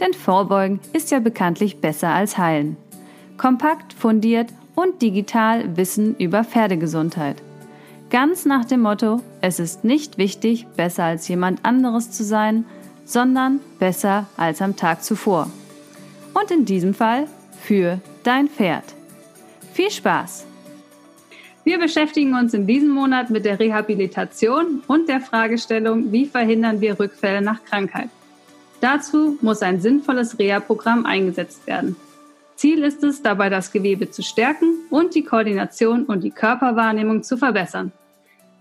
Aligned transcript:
Denn 0.00 0.14
Vorbeugen 0.14 0.80
ist 0.92 1.10
ja 1.10 1.20
bekanntlich 1.20 1.80
besser 1.80 2.08
als 2.08 2.38
heilen. 2.38 2.76
Kompakt, 3.36 3.92
fundiert 3.92 4.48
und 4.74 5.02
digital 5.02 5.76
Wissen 5.76 6.16
über 6.16 6.42
Pferdegesundheit. 6.42 7.36
Ganz 8.08 8.44
nach 8.44 8.64
dem 8.64 8.80
Motto, 8.80 9.20
es 9.40 9.60
ist 9.60 9.84
nicht 9.84 10.18
wichtig, 10.18 10.66
besser 10.76 11.04
als 11.04 11.28
jemand 11.28 11.64
anderes 11.64 12.10
zu 12.10 12.24
sein, 12.24 12.64
sondern 13.04 13.60
besser 13.78 14.26
als 14.36 14.62
am 14.62 14.76
Tag 14.76 15.04
zuvor. 15.04 15.50
Und 16.34 16.50
in 16.50 16.64
diesem 16.64 16.94
Fall 16.94 17.26
für 17.60 18.00
dein 18.22 18.48
Pferd. 18.48 18.84
Viel 19.72 19.90
Spaß! 19.90 20.46
Wir 21.62 21.78
beschäftigen 21.78 22.34
uns 22.34 22.54
in 22.54 22.66
diesem 22.66 22.88
Monat 22.88 23.30
mit 23.30 23.44
der 23.44 23.60
Rehabilitation 23.60 24.82
und 24.86 25.08
der 25.08 25.20
Fragestellung, 25.20 26.10
wie 26.10 26.24
verhindern 26.26 26.80
wir 26.80 26.98
Rückfälle 26.98 27.42
nach 27.42 27.62
Krankheit. 27.64 28.08
Dazu 28.80 29.38
muss 29.42 29.62
ein 29.62 29.80
sinnvolles 29.80 30.38
Reha-Programm 30.38 31.06
eingesetzt 31.06 31.66
werden. 31.66 31.96
Ziel 32.56 32.82
ist 32.82 33.02
es, 33.04 33.22
dabei 33.22 33.48
das 33.48 33.72
Gewebe 33.72 34.10
zu 34.10 34.22
stärken 34.22 34.74
und 34.90 35.14
die 35.14 35.24
Koordination 35.24 36.04
und 36.04 36.24
die 36.24 36.30
Körperwahrnehmung 36.30 37.22
zu 37.22 37.36
verbessern. 37.36 37.92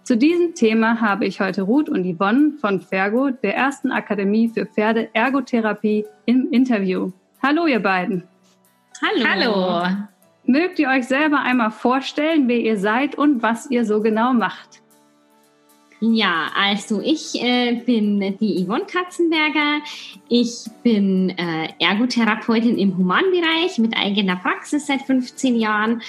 Zu 0.04 0.18
diesem 0.18 0.56
Thema 0.56 1.02
habe 1.02 1.26
ich 1.26 1.40
heute 1.40 1.64
Ruth 1.64 1.90
und 1.90 2.04
Yvonne 2.04 2.54
von 2.60 2.82
Fergo, 2.82 3.30
der 3.30 3.56
ersten 3.56 3.92
Akademie 3.92 4.50
für 4.50 4.66
Pferde-Ergotherapie, 4.66 6.06
im 6.26 6.52
Interview. 6.52 7.12
Hallo, 7.44 7.68
ihr 7.68 7.80
beiden. 7.80 8.24
Hallo. 9.02 9.26
Hallo. 9.30 9.96
Mögt 10.46 10.80
ihr 10.80 10.90
euch 10.90 11.08
selber 11.08 11.42
einmal 11.42 11.72
vorstellen, 11.72 12.48
wer 12.48 12.60
ihr 12.60 12.78
seid 12.78 13.16
und 13.16 13.44
was 13.44 13.70
ihr 13.70 13.86
so 13.86 14.02
genau 14.02 14.34
macht? 14.34 14.82
Ja, 16.02 16.50
also 16.56 17.02
ich 17.02 17.36
äh, 17.42 17.76
bin 17.86 18.38
die 18.40 18.66
Yvonne 18.66 18.86
Katzenberger. 18.86 19.82
Ich 20.30 20.64
bin 20.82 21.32
äh, 21.32 21.68
Ergotherapeutin 21.78 22.78
im 22.78 22.98
Humanbereich 22.98 23.78
mit 23.80 23.98
eigener 23.98 24.38
Praxis 24.38 24.88
seit 24.88 25.02
15 25.02 25.58
Jahren. 25.58 26.02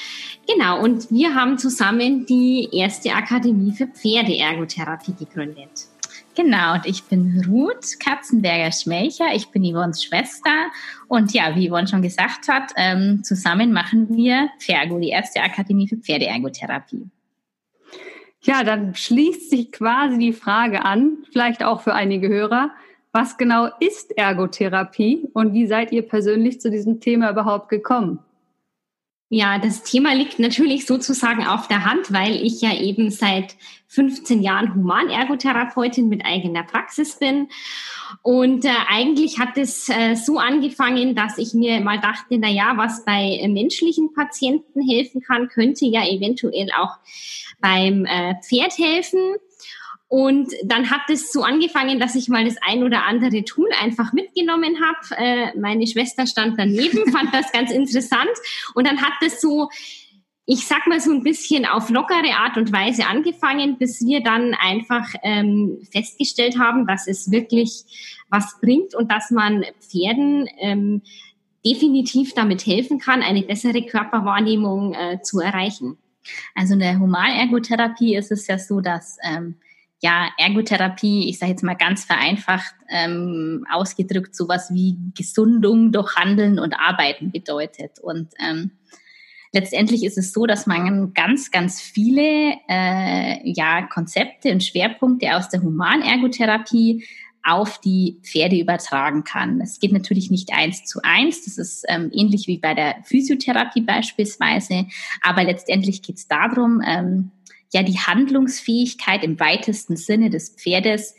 Genau, 0.46 0.80
und 0.80 1.10
wir 1.10 1.34
haben 1.34 1.58
zusammen 1.58 2.24
die 2.24 2.68
erste 2.72 3.12
Akademie 3.12 3.72
für 3.72 3.88
Pferdeergotherapie 3.88 5.14
gegründet. 5.14 5.88
Genau, 6.36 6.74
und 6.74 6.86
ich 6.86 7.02
bin 7.04 7.44
Ruth 7.48 7.98
Katzenberger-Schmelcher. 7.98 9.34
Ich 9.34 9.48
bin 9.48 9.64
Yvonnes 9.64 10.04
Schwester. 10.04 10.70
Und 11.08 11.34
ja, 11.34 11.56
wie 11.56 11.68
Yvonne 11.68 11.88
schon 11.88 12.02
gesagt 12.02 12.46
hat, 12.46 12.72
ähm, 12.76 13.24
zusammen 13.24 13.72
machen 13.72 14.06
wir 14.16 14.50
Fergo, 14.60 15.00
die 15.00 15.08
erste 15.08 15.40
Akademie 15.40 15.88
für 15.88 15.96
Pferdeergotherapie. 15.96 17.10
Ja, 18.42 18.64
dann 18.64 18.94
schließt 18.94 19.50
sich 19.50 19.70
quasi 19.70 20.18
die 20.18 20.32
Frage 20.32 20.84
an, 20.84 21.18
vielleicht 21.30 21.62
auch 21.62 21.82
für 21.82 21.92
einige 21.92 22.28
Hörer, 22.28 22.70
was 23.12 23.36
genau 23.36 23.68
ist 23.80 24.16
Ergotherapie 24.16 25.28
und 25.34 25.52
wie 25.52 25.66
seid 25.66 25.92
ihr 25.92 26.02
persönlich 26.02 26.60
zu 26.60 26.70
diesem 26.70 27.00
Thema 27.00 27.30
überhaupt 27.30 27.68
gekommen? 27.68 28.20
Ja, 29.32 29.60
das 29.60 29.84
Thema 29.84 30.12
liegt 30.12 30.40
natürlich 30.40 30.86
sozusagen 30.86 31.46
auf 31.46 31.68
der 31.68 31.84
Hand, 31.84 32.12
weil 32.12 32.34
ich 32.44 32.60
ja 32.62 32.74
eben 32.74 33.12
seit 33.12 33.54
15 33.86 34.42
Jahren 34.42 34.74
Humanergotherapeutin 34.74 36.08
mit 36.08 36.26
eigener 36.26 36.64
Praxis 36.64 37.16
bin. 37.16 37.48
Und 38.22 38.64
äh, 38.64 38.72
eigentlich 38.88 39.38
hat 39.38 39.56
es 39.56 39.88
äh, 39.88 40.16
so 40.16 40.38
angefangen, 40.38 41.14
dass 41.14 41.38
ich 41.38 41.54
mir 41.54 41.80
mal 41.80 42.00
dachte, 42.00 42.38
na 42.38 42.48
ja, 42.48 42.72
was 42.76 43.04
bei 43.04 43.38
äh, 43.40 43.46
menschlichen 43.46 44.12
Patienten 44.14 44.82
helfen 44.82 45.20
kann, 45.22 45.46
könnte 45.46 45.86
ja 45.86 46.04
eventuell 46.04 46.68
auch 46.76 46.96
beim 47.60 48.06
äh, 48.06 48.34
Pferd 48.42 48.78
helfen. 48.78 49.36
Und 50.10 50.52
dann 50.64 50.90
hat 50.90 51.02
es 51.08 51.30
so 51.30 51.44
angefangen, 51.44 52.00
dass 52.00 52.16
ich 52.16 52.28
mal 52.28 52.44
das 52.44 52.56
ein 52.62 52.82
oder 52.82 53.06
andere 53.06 53.44
Tool 53.44 53.68
einfach 53.80 54.12
mitgenommen 54.12 54.78
habe. 54.80 55.16
Äh, 55.16 55.56
meine 55.56 55.86
Schwester 55.86 56.26
stand 56.26 56.58
daneben, 56.58 57.12
fand 57.12 57.32
das 57.32 57.52
ganz 57.52 57.70
interessant. 57.70 58.28
Und 58.74 58.88
dann 58.88 59.00
hat 59.00 59.12
es 59.24 59.40
so, 59.40 59.68
ich 60.46 60.66
sag 60.66 60.88
mal 60.88 60.98
so 60.98 61.12
ein 61.12 61.22
bisschen 61.22 61.64
auf 61.64 61.90
lockere 61.90 62.34
Art 62.36 62.56
und 62.56 62.72
Weise 62.72 63.06
angefangen, 63.06 63.78
bis 63.78 64.04
wir 64.04 64.20
dann 64.20 64.54
einfach 64.54 65.14
ähm, 65.22 65.78
festgestellt 65.92 66.58
haben, 66.58 66.88
dass 66.88 67.06
es 67.06 67.30
wirklich 67.30 67.84
was 68.30 68.58
bringt 68.60 68.96
und 68.96 69.12
dass 69.12 69.30
man 69.30 69.64
Pferden 69.78 70.48
ähm, 70.58 71.02
definitiv 71.64 72.34
damit 72.34 72.66
helfen 72.66 72.98
kann, 72.98 73.22
eine 73.22 73.42
bessere 73.42 73.82
Körperwahrnehmung 73.82 74.92
äh, 74.92 75.22
zu 75.22 75.38
erreichen. 75.38 75.98
Also 76.56 76.74
in 76.74 76.80
der 76.80 76.98
Humanergotherapie 76.98 78.16
ist 78.16 78.32
es 78.32 78.48
ja 78.48 78.58
so, 78.58 78.80
dass 78.80 79.16
ähm, 79.22 79.54
ja 80.00 80.28
Ergotherapie, 80.38 81.28
ich 81.28 81.38
sage 81.38 81.52
jetzt 81.52 81.62
mal 81.62 81.74
ganz 81.74 82.04
vereinfacht 82.04 82.74
ähm, 82.88 83.66
ausgedrückt, 83.70 84.34
sowas 84.34 84.70
wie 84.72 84.96
Gesundung 85.16 85.92
durch 85.92 86.16
Handeln 86.16 86.58
und 86.58 86.74
Arbeiten 86.74 87.30
bedeutet. 87.30 87.98
Und 88.00 88.28
ähm, 88.38 88.72
letztendlich 89.52 90.04
ist 90.04 90.18
es 90.18 90.32
so, 90.32 90.46
dass 90.46 90.66
man 90.66 91.12
ganz, 91.12 91.50
ganz 91.50 91.80
viele 91.80 92.54
äh, 92.68 93.50
ja, 93.50 93.82
Konzepte 93.82 94.50
und 94.52 94.64
Schwerpunkte 94.64 95.36
aus 95.36 95.48
der 95.50 95.62
Humanergotherapie 95.62 97.04
auf 97.42 97.78
die 97.80 98.20
Pferde 98.22 98.58
übertragen 98.58 99.24
kann. 99.24 99.60
Es 99.60 99.78
geht 99.80 99.92
natürlich 99.92 100.30
nicht 100.30 100.52
eins 100.52 100.84
zu 100.84 101.00
eins, 101.02 101.44
das 101.44 101.56
ist 101.56 101.84
ähm, 101.88 102.10
ähnlich 102.12 102.46
wie 102.46 102.58
bei 102.58 102.74
der 102.74 102.96
Physiotherapie 103.04 103.80
beispielsweise, 103.80 104.86
aber 105.22 105.44
letztendlich 105.44 106.02
geht 106.02 106.16
es 106.16 106.28
darum, 106.28 106.82
ähm, 106.86 107.30
ja 107.72 107.82
die 107.82 107.98
Handlungsfähigkeit 107.98 109.24
im 109.24 109.38
weitesten 109.40 109.96
Sinne 109.96 110.30
des 110.30 110.50
Pferdes 110.50 111.14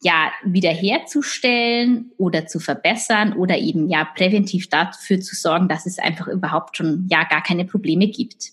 ja 0.00 0.30
wiederherzustellen 0.44 2.12
oder 2.18 2.46
zu 2.46 2.60
verbessern 2.60 3.32
oder 3.32 3.58
eben 3.58 3.88
ja 3.88 4.04
präventiv 4.04 4.68
dafür 4.68 5.20
zu 5.20 5.34
sorgen, 5.34 5.68
dass 5.68 5.86
es 5.86 5.98
einfach 5.98 6.28
überhaupt 6.28 6.76
schon 6.76 7.06
ja 7.10 7.24
gar 7.24 7.42
keine 7.42 7.64
Probleme 7.64 8.08
gibt. 8.08 8.52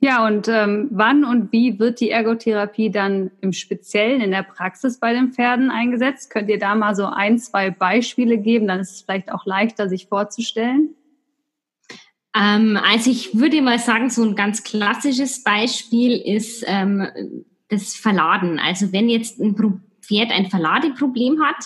Ja, 0.00 0.26
und 0.26 0.48
ähm, 0.48 0.88
wann 0.90 1.24
und 1.24 1.50
wie 1.50 1.78
wird 1.78 2.00
die 2.00 2.10
Ergotherapie 2.10 2.90
dann 2.90 3.30
im 3.40 3.54
Speziellen 3.54 4.20
in 4.20 4.32
der 4.32 4.42
Praxis 4.42 4.98
bei 4.98 5.14
den 5.14 5.32
Pferden 5.32 5.70
eingesetzt? 5.70 6.28
Könnt 6.28 6.50
ihr 6.50 6.58
da 6.58 6.74
mal 6.74 6.94
so 6.94 7.06
ein, 7.06 7.38
zwei 7.38 7.70
Beispiele 7.70 8.36
geben? 8.36 8.66
Dann 8.66 8.80
ist 8.80 8.90
es 8.90 9.00
vielleicht 9.00 9.32
auch 9.32 9.46
leichter, 9.46 9.88
sich 9.88 10.08
vorzustellen. 10.08 10.94
Ähm, 12.34 12.78
also 12.82 13.10
ich 13.10 13.38
würde 13.38 13.62
mal 13.62 13.78
sagen, 13.78 14.10
so 14.10 14.24
ein 14.24 14.34
ganz 14.34 14.64
klassisches 14.64 15.42
Beispiel 15.42 16.16
ist 16.16 16.64
ähm, 16.66 17.06
das 17.68 17.94
Verladen. 17.94 18.58
Also 18.58 18.92
wenn 18.92 19.08
jetzt 19.08 19.38
ein 19.40 19.54
Pferd 20.00 20.30
ein 20.30 20.50
Verladeproblem 20.50 21.42
hat, 21.42 21.64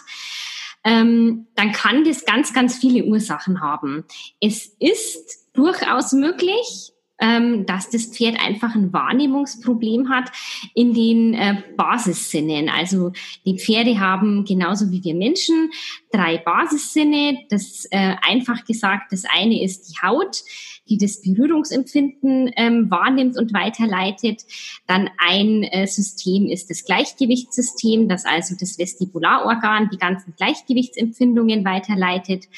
ähm, 0.85 1.49
dann 1.55 1.73
kann 1.73 2.05
das 2.05 2.25
ganz, 2.25 2.53
ganz 2.53 2.79
viele 2.79 3.05
Ursachen 3.05 3.61
haben. 3.61 4.05
Es 4.41 4.67
ist 4.79 5.49
durchaus 5.55 6.13
möglich, 6.13 6.93
dass 7.19 7.91
das 7.91 8.07
Pferd 8.07 8.39
einfach 8.41 8.75
ein 8.75 8.93
Wahrnehmungsproblem 8.93 10.09
hat 10.09 10.31
in 10.75 10.95
den 10.95 11.35
äh, 11.35 11.63
Basissinnen. 11.77 12.69
Also 12.69 13.13
die 13.45 13.59
Pferde 13.59 13.99
haben 13.99 14.45
genauso 14.45 14.91
wie 14.91 15.03
wir 15.03 15.15
Menschen 15.15 15.71
drei 16.13 16.39
Basissinne. 16.39 17.39
Das 17.51 17.87
äh, 17.91 18.15
einfach 18.23 18.65
gesagt, 18.65 19.13
das 19.13 19.25
eine 19.25 19.63
ist 19.63 19.91
die 19.91 20.07
Haut, 20.07 20.43
die 20.89 20.99
das 20.99 21.21
Berührungsempfinden 21.21 22.51
ähm, 22.57 22.91
wahrnimmt 22.91 23.37
und 23.37 23.53
weiterleitet. 23.53 24.45
Dann 24.87 25.11
ein 25.19 25.63
äh, 25.65 25.87
System 25.87 26.47
ist 26.47 26.71
das 26.71 26.85
Gleichgewichtssystem, 26.85 28.09
das 28.09 28.25
also 28.25 28.55
das 28.59 28.79
Vestibularorgan 28.79 29.91
die 29.93 29.99
ganzen 29.99 30.35
Gleichgewichtsempfindungen 30.37 31.65
weiterleitet. 31.65 32.49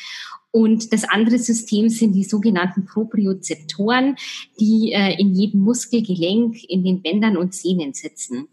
Und 0.52 0.92
das 0.92 1.04
andere 1.04 1.38
System 1.38 1.88
sind 1.88 2.12
die 2.12 2.24
sogenannten 2.24 2.84
Propriozeptoren, 2.84 4.16
die 4.58 4.92
äh, 4.92 5.20
in 5.20 5.34
jedem 5.34 5.60
Muskelgelenk, 5.60 6.64
in 6.68 6.82
den 6.82 7.02
Bändern 7.02 7.36
und 7.36 7.54
Sehnen 7.54 7.94
sitzen. 7.94 8.48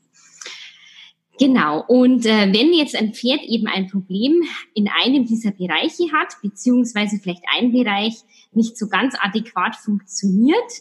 Genau. 1.40 1.84
Und 1.88 2.26
äh, 2.26 2.52
wenn 2.52 2.74
jetzt 2.74 2.96
ein 2.96 3.14
Pferd 3.14 3.44
eben 3.44 3.68
ein 3.68 3.88
Problem 3.88 4.44
in 4.74 4.88
einem 4.88 5.26
dieser 5.26 5.52
Bereiche 5.52 6.12
hat, 6.12 6.34
beziehungsweise 6.42 7.20
vielleicht 7.22 7.44
ein 7.56 7.72
Bereich 7.72 8.16
nicht 8.54 8.78
so 8.78 8.88
ganz 8.88 9.16
adäquat 9.20 9.76
funktioniert, 9.76 10.72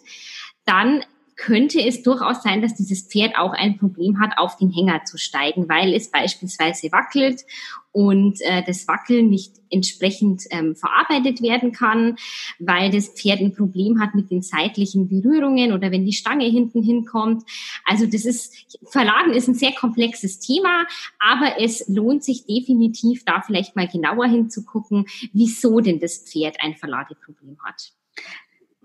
dann 0.64 1.02
könnte 1.37 1.81
es 1.81 2.03
durchaus 2.03 2.43
sein, 2.43 2.62
dass 2.62 2.75
dieses 2.75 3.03
Pferd 3.03 3.37
auch 3.37 3.53
ein 3.53 3.79
Problem 3.79 4.19
hat, 4.21 4.38
auf 4.38 4.56
den 4.56 4.71
Hänger 4.71 5.05
zu 5.05 5.19
steigen, 5.19 5.69
weil 5.69 5.94
es 5.94 6.11
beispielsweise 6.11 6.91
wackelt 6.93 7.44
und 7.93 8.41
äh, 8.43 8.62
das 8.62 8.88
Wackeln 8.88 9.29
nicht 9.29 9.55
entsprechend 9.71 10.44
ähm, 10.50 10.77
verarbeitet 10.77 11.43
werden 11.43 11.73
kann, 11.73 12.17
weil 12.59 12.91
das 12.91 13.09
Pferd 13.09 13.41
ein 13.41 13.55
Problem 13.55 14.00
hat 14.00 14.15
mit 14.15 14.31
den 14.31 14.43
seitlichen 14.43 15.09
Berührungen 15.09 15.73
oder 15.73 15.91
wenn 15.91 16.05
die 16.05 16.12
Stange 16.12 16.47
hinten 16.47 16.83
hinkommt. 16.83 17.43
Also 17.85 18.06
das 18.06 18.25
ist, 18.25 18.55
Verladen 18.85 19.33
ist 19.33 19.49
ein 19.49 19.55
sehr 19.55 19.73
komplexes 19.73 20.41
Thema, 20.41 20.87
aber 21.19 21.61
es 21.61 21.87
lohnt 21.88 22.25
sich 22.25 22.47
definitiv, 22.47 23.25
da 23.25 23.41
vielleicht 23.41 23.77
mal 23.77 23.88
genauer 23.88 24.27
hinzugucken, 24.27 25.06
wieso 25.33 25.81
denn 25.81 26.00
das 26.00 26.19
Pferd 26.19 26.56
ein 26.61 26.75
Verladeproblem 26.75 27.59
hat. 27.62 27.93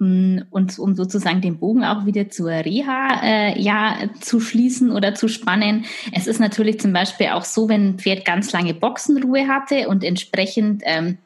Mm, 0.01 0.39
und 0.49 0.79
um 0.79 0.95
sozusagen 0.95 1.41
den 1.41 1.59
Bogen 1.59 1.83
auch 1.83 2.07
wieder 2.07 2.27
zur 2.27 2.49
Reha 2.49 3.21
äh, 3.23 3.61
ja 3.61 3.97
zu 4.19 4.39
schließen 4.39 4.91
oder 4.91 5.13
zu 5.13 5.27
spannen. 5.27 5.85
Es 6.11 6.25
ist 6.25 6.39
natürlich 6.39 6.79
zum 6.79 6.91
Beispiel 6.91 7.27
auch 7.27 7.43
so, 7.43 7.69
wenn 7.69 7.89
ein 7.89 7.99
Pferd 7.99 8.25
ganz 8.25 8.51
lange 8.51 8.73
Boxenruhe 8.73 9.47
hatte 9.47 9.89
und 9.89 10.03
entsprechend 10.03 10.81
ähm, 10.87 11.19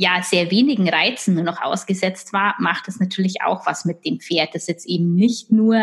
ja 0.00 0.22
sehr 0.22 0.50
wenigen 0.50 0.88
Reizen 0.88 1.34
nur 1.34 1.44
noch 1.44 1.60
ausgesetzt 1.60 2.32
war, 2.32 2.54
macht 2.58 2.88
es 2.88 3.00
natürlich 3.00 3.42
auch 3.42 3.66
was 3.66 3.84
mit 3.84 4.02
dem 4.06 4.18
Pferd, 4.18 4.54
das 4.54 4.66
jetzt 4.66 4.86
eben 4.86 5.14
nicht 5.14 5.52
nur 5.52 5.76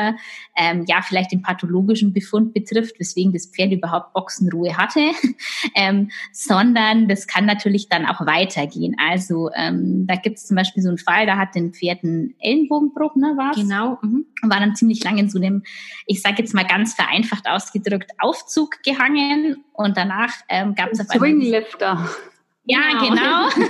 ähm, 0.55 0.85
ja 0.87 1.03
vielleicht 1.03 1.31
den 1.31 1.43
pathologischen 1.43 2.13
Befund 2.13 2.51
betrifft, 2.51 2.99
weswegen 2.99 3.31
das 3.31 3.45
Pferd 3.45 3.73
überhaupt 3.73 4.13
Boxenruhe 4.13 4.75
hatte, 4.75 5.11
ähm, 5.75 6.09
sondern 6.33 7.07
das 7.07 7.27
kann 7.27 7.45
natürlich 7.45 7.89
dann 7.89 8.07
auch 8.07 8.25
weitergehen. 8.25 8.95
Also 8.97 9.51
ähm, 9.55 10.07
da 10.07 10.15
gibt 10.15 10.37
es 10.37 10.47
zum 10.47 10.55
Beispiel 10.55 10.81
so 10.81 10.89
einen 10.89 10.97
Fall, 10.97 11.27
da 11.27 11.37
hat 11.37 11.53
den 11.53 11.73
Pferd 11.73 12.03
einen 12.03 12.33
Ellenbogenbruch, 12.39 13.15
ne, 13.17 13.35
war 13.37 13.53
Genau. 13.53 13.99
Mhm. 14.01 14.25
War 14.41 14.59
dann 14.59 14.75
ziemlich 14.75 15.03
lange 15.03 15.21
in 15.21 15.29
so 15.29 15.37
einem, 15.37 15.61
ich 16.07 16.23
sage 16.23 16.37
jetzt 16.39 16.55
mal 16.55 16.65
ganz 16.65 16.95
vereinfacht 16.95 17.47
ausgedrückt, 17.47 18.13
Aufzug 18.17 18.81
gehangen 18.81 19.63
und 19.73 19.95
danach 19.95 20.33
ähm, 20.49 20.73
gab 20.73 20.91
es 20.91 21.01
auf 21.01 21.09
einmal... 21.11 21.29
Swinglifter. 21.29 22.09
Ja, 22.69 22.99
genau, 22.99 23.49
genau. 23.49 23.69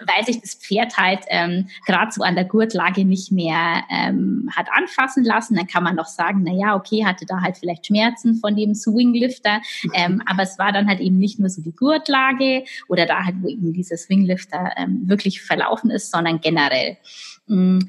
weil 0.06 0.24
sich 0.24 0.40
das 0.40 0.54
Pferd 0.54 0.96
halt 0.96 1.20
ähm, 1.28 1.68
gerade 1.86 2.10
so 2.10 2.22
an 2.22 2.34
der 2.34 2.46
Gurtlage 2.46 3.04
nicht 3.04 3.30
mehr 3.30 3.84
ähm, 3.90 4.48
hat 4.56 4.68
anfassen 4.72 5.24
lassen. 5.24 5.56
Dann 5.56 5.66
kann 5.66 5.84
man 5.84 5.94
noch 5.94 6.06
sagen, 6.06 6.42
na 6.44 6.52
ja, 6.52 6.74
okay, 6.74 7.04
hatte 7.04 7.26
da 7.26 7.42
halt 7.42 7.58
vielleicht 7.58 7.86
Schmerzen 7.86 8.36
von 8.36 8.56
dem 8.56 8.74
Swinglifter, 8.74 9.60
ähm, 9.92 10.22
aber 10.24 10.42
es 10.42 10.58
war 10.58 10.72
dann 10.72 10.88
halt 10.88 11.00
eben 11.00 11.18
nicht 11.18 11.38
nur 11.38 11.50
so 11.50 11.60
die 11.60 11.76
Gurtlage 11.76 12.64
oder 12.88 13.04
da 13.04 13.24
halt, 13.24 13.36
wo 13.42 13.48
eben 13.48 13.74
dieser 13.74 13.98
Swinglifter 13.98 14.72
ähm, 14.78 15.02
wirklich 15.04 15.42
verlaufen 15.42 15.90
ist, 15.90 16.10
sondern 16.10 16.40
generell. 16.40 16.96
Mm. 17.46 17.80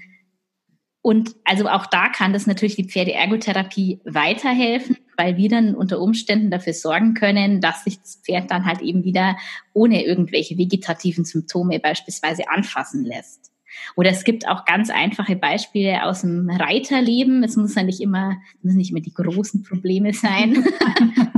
Und 1.04 1.36
also 1.46 1.68
auch 1.68 1.88
da 1.88 2.10
kann 2.10 2.32
das 2.32 2.46
natürlich 2.46 2.76
die 2.76 2.88
Pferdeergotherapie 2.88 4.02
weiterhelfen, 4.04 4.98
weil 5.22 5.38
wir 5.38 5.50
dann 5.50 5.76
unter 5.76 6.00
Umständen 6.00 6.50
dafür 6.50 6.74
sorgen 6.74 7.14
können, 7.14 7.62
dass 7.62 7.84
sich 7.84 8.00
das 8.00 8.16
Pferd 8.24 8.50
dann 8.50 8.66
halt 8.66 8.82
eben 8.82 9.04
wieder 9.04 9.38
ohne 9.74 10.04
irgendwelche 10.04 10.58
vegetativen 10.58 11.26
Symptome 11.26 11.80
beispielsweise 11.80 12.50
anfassen 12.50 13.06
lässt. 13.06 13.52
Oder 13.96 14.10
es 14.10 14.24
gibt 14.24 14.48
auch 14.48 14.66
ganz 14.66 14.90
einfache 14.90 15.36
Beispiele 15.36 16.04
aus 16.04 16.22
dem 16.22 16.50
Reiterleben. 16.50 17.44
Es 17.44 17.56
muss 17.56 17.76
ja 17.76 17.84
nicht 17.84 18.02
immer, 18.02 18.38
müssen 18.64 18.78
nicht 18.78 18.92
immer 18.92 19.00
die 19.00 19.14
großen 19.14 19.62
Probleme 19.62 20.12
sein. 20.12 20.66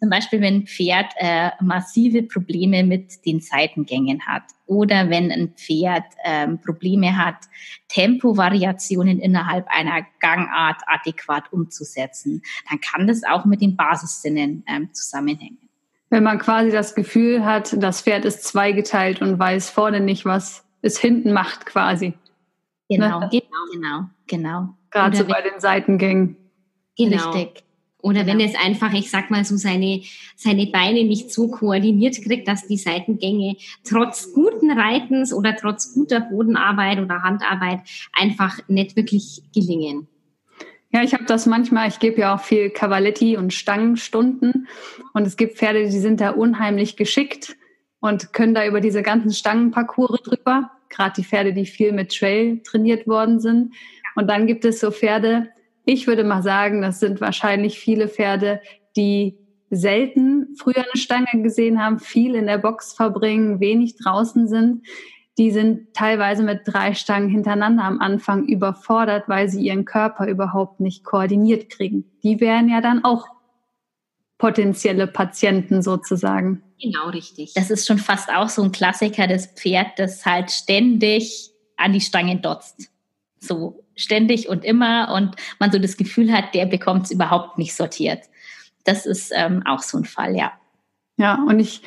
Zum 0.00 0.08
Beispiel, 0.08 0.40
wenn 0.40 0.54
ein 0.54 0.66
Pferd 0.66 1.12
äh, 1.16 1.50
massive 1.60 2.22
Probleme 2.22 2.84
mit 2.84 3.24
den 3.26 3.40
Seitengängen 3.40 4.26
hat 4.26 4.44
oder 4.64 5.10
wenn 5.10 5.30
ein 5.30 5.52
Pferd 5.56 6.04
ähm, 6.24 6.58
Probleme 6.58 7.18
hat, 7.18 7.36
Tempovariationen 7.88 9.18
innerhalb 9.18 9.66
einer 9.68 10.06
Gangart 10.20 10.80
adäquat 10.86 11.52
umzusetzen, 11.52 12.40
dann 12.70 12.80
kann 12.80 13.06
das 13.06 13.24
auch 13.24 13.44
mit 13.44 13.60
den 13.60 13.76
Basissinnen 13.76 14.64
ähm, 14.66 14.88
zusammenhängen. 14.94 15.68
Wenn 16.08 16.22
man 16.22 16.38
quasi 16.38 16.70
das 16.70 16.94
Gefühl 16.94 17.44
hat, 17.44 17.76
das 17.80 18.00
Pferd 18.00 18.24
ist 18.24 18.44
zweigeteilt 18.44 19.20
und 19.20 19.38
weiß 19.38 19.68
vorne 19.68 20.00
nicht, 20.00 20.24
was 20.24 20.64
es 20.80 20.98
hinten 20.98 21.32
macht 21.34 21.66
quasi. 21.66 22.14
Genau, 22.88 23.20
ne? 23.20 23.28
genau, 23.30 23.44
genau, 23.70 24.04
genau. 24.26 24.68
Gerade 24.90 25.16
so 25.16 25.24
bei 25.24 25.42
den 25.42 25.60
Seitengängen. 25.60 26.36
Genau. 26.96 27.30
Richtig. 27.30 27.64
Oder 28.02 28.24
genau. 28.24 28.38
wenn 28.38 28.48
es 28.48 28.54
einfach, 28.54 28.92
ich 28.92 29.10
sag 29.10 29.30
mal 29.30 29.44
so, 29.44 29.56
seine, 29.56 30.02
seine 30.36 30.66
Beine 30.66 31.04
nicht 31.04 31.32
so 31.32 31.48
koordiniert 31.48 32.22
kriegt, 32.22 32.48
dass 32.48 32.66
die 32.66 32.76
Seitengänge 32.76 33.56
trotz 33.84 34.32
guten 34.32 34.70
Reitens 34.70 35.32
oder 35.32 35.56
trotz 35.56 35.94
guter 35.94 36.20
Bodenarbeit 36.20 36.98
oder 36.98 37.22
Handarbeit 37.22 37.80
einfach 38.12 38.58
nicht 38.68 38.96
wirklich 38.96 39.42
gelingen. 39.54 40.08
Ja, 40.92 41.02
ich 41.04 41.14
habe 41.14 41.24
das 41.24 41.46
manchmal, 41.46 41.88
ich 41.88 42.00
gebe 42.00 42.20
ja 42.20 42.34
auch 42.34 42.40
viel 42.40 42.70
Cavaletti 42.70 43.36
und 43.36 43.52
Stangenstunden 43.54 44.66
und 45.12 45.26
es 45.26 45.36
gibt 45.36 45.56
Pferde, 45.56 45.84
die 45.84 45.98
sind 45.98 46.20
da 46.20 46.30
unheimlich 46.30 46.96
geschickt 46.96 47.56
und 48.00 48.32
können 48.32 48.54
da 48.54 48.66
über 48.66 48.80
diese 48.80 49.02
ganzen 49.02 49.30
Stangenparcours 49.30 50.22
drüber, 50.22 50.72
gerade 50.88 51.12
die 51.16 51.24
Pferde, 51.24 51.52
die 51.52 51.66
viel 51.66 51.92
mit 51.92 52.16
Trail 52.16 52.60
trainiert 52.64 53.06
worden 53.06 53.38
sind. 53.38 53.74
Und 54.16 54.28
dann 54.28 54.48
gibt 54.48 54.64
es 54.64 54.80
so 54.80 54.90
Pferde, 54.90 55.50
ich 55.84 56.06
würde 56.06 56.24
mal 56.24 56.42
sagen, 56.42 56.82
das 56.82 57.00
sind 57.00 57.20
wahrscheinlich 57.20 57.78
viele 57.78 58.08
Pferde, 58.08 58.60
die 58.96 59.38
selten 59.70 60.56
früher 60.56 60.78
eine 60.78 61.00
Stange 61.00 61.42
gesehen 61.42 61.82
haben, 61.82 62.00
viel 62.00 62.34
in 62.34 62.46
der 62.46 62.58
Box 62.58 62.92
verbringen, 62.92 63.60
wenig 63.60 63.96
draußen 63.96 64.48
sind. 64.48 64.86
Die 65.38 65.52
sind 65.52 65.94
teilweise 65.94 66.42
mit 66.42 66.62
drei 66.64 66.92
Stangen 66.94 67.28
hintereinander 67.28 67.84
am 67.84 68.00
Anfang 68.00 68.46
überfordert, 68.46 69.28
weil 69.28 69.48
sie 69.48 69.62
ihren 69.62 69.84
Körper 69.84 70.26
überhaupt 70.26 70.80
nicht 70.80 71.04
koordiniert 71.04 71.70
kriegen. 71.70 72.04
Die 72.22 72.40
wären 72.40 72.68
ja 72.68 72.80
dann 72.80 73.04
auch 73.04 73.26
potenzielle 74.38 75.06
Patienten 75.06 75.82
sozusagen. 75.82 76.62
Genau, 76.82 77.10
richtig. 77.10 77.52
Das 77.54 77.70
ist 77.70 77.86
schon 77.86 77.98
fast 77.98 78.30
auch 78.30 78.48
so 78.48 78.62
ein 78.62 78.72
Klassiker, 78.72 79.26
das 79.26 79.46
Pferd, 79.46 79.98
das 79.98 80.26
halt 80.26 80.50
ständig 80.50 81.50
an 81.76 81.92
die 81.92 82.00
Stangen 82.00 82.42
dotzt. 82.42 82.90
So 83.38 83.84
ständig 84.00 84.48
und 84.48 84.64
immer 84.64 85.12
und 85.14 85.36
man 85.58 85.70
so 85.70 85.78
das 85.78 85.96
Gefühl 85.96 86.32
hat, 86.32 86.54
der 86.54 86.66
bekommt 86.66 87.06
es 87.06 87.10
überhaupt 87.10 87.58
nicht 87.58 87.74
sortiert. 87.74 88.20
Das 88.84 89.06
ist 89.06 89.32
ähm, 89.34 89.62
auch 89.66 89.82
so 89.82 89.98
ein 89.98 90.04
Fall, 90.04 90.36
ja. 90.36 90.52
Ja, 91.16 91.44
und 91.46 91.60
ich, 91.60 91.82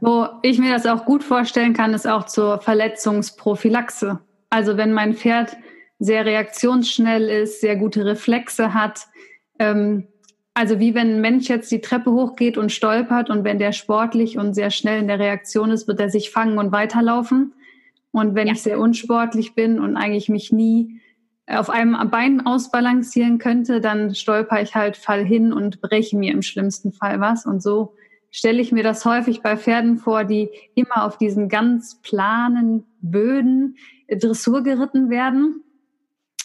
wo 0.00 0.26
ich 0.42 0.58
mir 0.58 0.72
das 0.72 0.86
auch 0.86 1.04
gut 1.04 1.22
vorstellen 1.22 1.74
kann, 1.74 1.92
ist 1.92 2.06
auch 2.06 2.24
zur 2.24 2.60
Verletzungsprophylaxe. 2.60 4.18
Also 4.48 4.76
wenn 4.76 4.92
mein 4.92 5.14
Pferd 5.14 5.56
sehr 5.98 6.24
reaktionsschnell 6.24 7.28
ist, 7.28 7.60
sehr 7.60 7.76
gute 7.76 8.06
Reflexe 8.06 8.72
hat, 8.72 9.06
ähm, 9.58 10.08
also 10.54 10.80
wie 10.80 10.94
wenn 10.94 11.16
ein 11.16 11.20
Mensch 11.20 11.48
jetzt 11.48 11.70
die 11.70 11.80
Treppe 11.80 12.10
hochgeht 12.10 12.58
und 12.58 12.72
stolpert 12.72 13.30
und 13.30 13.44
wenn 13.44 13.58
der 13.58 13.72
sportlich 13.72 14.36
und 14.36 14.54
sehr 14.54 14.70
schnell 14.70 15.00
in 15.00 15.08
der 15.08 15.18
Reaktion 15.18 15.70
ist, 15.70 15.86
wird 15.86 16.00
er 16.00 16.10
sich 16.10 16.30
fangen 16.30 16.58
und 16.58 16.72
weiterlaufen. 16.72 17.54
Und 18.12 18.34
wenn 18.34 18.48
ja. 18.48 18.54
ich 18.54 18.62
sehr 18.62 18.80
unsportlich 18.80 19.54
bin 19.54 19.78
und 19.78 19.96
eigentlich 19.96 20.28
mich 20.28 20.50
nie 20.50 20.99
auf 21.56 21.70
einem 21.70 21.96
Bein 22.10 22.46
ausbalancieren 22.46 23.38
könnte, 23.38 23.80
dann 23.80 24.14
stolper 24.14 24.62
ich 24.62 24.74
halt, 24.74 24.96
fall 24.96 25.24
hin 25.24 25.52
und 25.52 25.80
breche 25.80 26.16
mir 26.16 26.32
im 26.32 26.42
schlimmsten 26.42 26.92
Fall 26.92 27.20
was. 27.20 27.46
Und 27.46 27.62
so 27.62 27.94
stelle 28.30 28.60
ich 28.60 28.72
mir 28.72 28.82
das 28.82 29.04
häufig 29.04 29.42
bei 29.42 29.56
Pferden 29.56 29.98
vor, 29.98 30.24
die 30.24 30.50
immer 30.74 31.04
auf 31.04 31.18
diesen 31.18 31.48
ganz 31.48 32.00
planen 32.02 32.84
Böden 33.00 33.76
Dressur 34.08 34.62
geritten 34.62 35.10
werden 35.10 35.62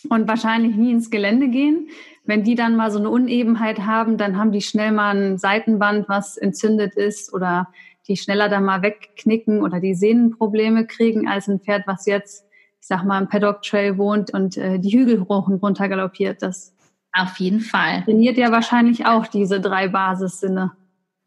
und 0.10 0.28
wahrscheinlich 0.28 0.76
nie 0.76 0.92
ins 0.92 1.10
Gelände 1.10 1.50
gehen. 1.50 1.90
Wenn 2.24 2.44
die 2.44 2.56
dann 2.56 2.76
mal 2.76 2.92
so 2.92 3.00
eine 3.00 3.10
Unebenheit 3.10 3.80
haben, 3.80 4.18
dann 4.18 4.38
haben 4.38 4.52
die 4.52 4.62
schnell 4.62 4.92
mal 4.92 5.16
ein 5.16 5.38
Seitenband, 5.38 6.10
was 6.10 6.38
entzündet 6.38 6.96
ist 6.96 7.34
oder 7.34 7.68
die 8.08 8.18
schneller 8.18 8.50
da 8.50 8.60
mal 8.60 8.82
wegknicken 8.82 9.62
oder 9.62 9.80
die 9.80 9.96
Sehnenprobleme 9.96 10.86
kriegen 10.86 11.28
als 11.28 11.48
ein 11.48 11.60
Pferd, 11.60 11.88
was 11.88 12.06
jetzt 12.06 12.45
ich 12.86 12.90
sag 12.90 13.04
mal, 13.04 13.20
im 13.20 13.28
Paddock 13.28 13.64
Trail 13.64 13.98
wohnt 13.98 14.32
und 14.32 14.58
äh, 14.58 14.78
die 14.78 14.96
Hügel 14.96 15.26
hoch 15.28 15.48
und 15.48 15.56
runter 15.56 15.90
galoppiert. 15.90 16.44
Das 16.44 16.72
auf 17.14 17.40
jeden 17.40 17.60
Fall. 17.60 18.04
Trainiert 18.04 18.38
ja 18.38 18.52
wahrscheinlich 18.52 19.08
auch 19.08 19.26
diese 19.26 19.60
drei 19.60 19.88
Basissinne. 19.88 20.72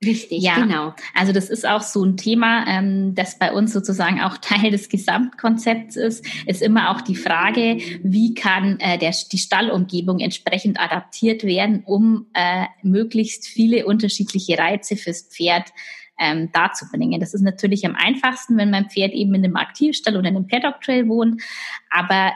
Richtig, 0.05 0.45
ja, 0.45 0.55
genau. 0.55 0.95
Also 1.17 1.33
das 1.33 1.50
ist 1.50 1.67
auch 1.67 1.83
so 1.83 2.05
ein 2.05 2.17
Thema, 2.17 2.65
ähm, 2.69 3.17
das 3.17 3.41
bei 3.41 3.53
uns 3.53 3.73
sozusagen 3.73 4.21
auch 4.21 4.38
Teil 4.41 4.71
des 4.71 4.88
Gesamtkonzepts 4.88 5.97
ist, 5.97 6.25
ist 6.47 6.62
immer 6.62 6.91
auch 6.91 7.00
die 7.00 7.17
Frage, 7.17 7.79
wie 8.05 8.35
kann 8.35 8.79
äh, 8.79 8.97
der, 8.97 9.12
die 9.33 9.38
Stallumgebung 9.38 10.21
entsprechend 10.21 10.79
adaptiert 10.79 11.43
werden, 11.43 11.83
um 11.85 12.27
äh, 12.35 12.67
möglichst 12.85 13.49
viele 13.49 13.85
unterschiedliche 13.85 14.57
Reize 14.57 14.95
fürs 14.95 15.23
Pferd 15.23 15.73
ähm, 16.18 16.50
darzubringen. 16.52 17.20
Das 17.20 17.34
ist 17.34 17.42
natürlich 17.42 17.87
am 17.87 17.94
einfachsten, 17.94 18.56
wenn 18.56 18.70
mein 18.70 18.90
Pferd 18.90 19.12
eben 19.12 19.34
in 19.34 19.44
einem 19.44 19.56
Aktivstall 19.56 20.16
oder 20.16 20.28
in 20.28 20.37
einem 20.37 20.48
Paddock 20.48 20.80
Trail 20.80 21.08
wohnt. 21.08 21.42
Aber 21.90 22.32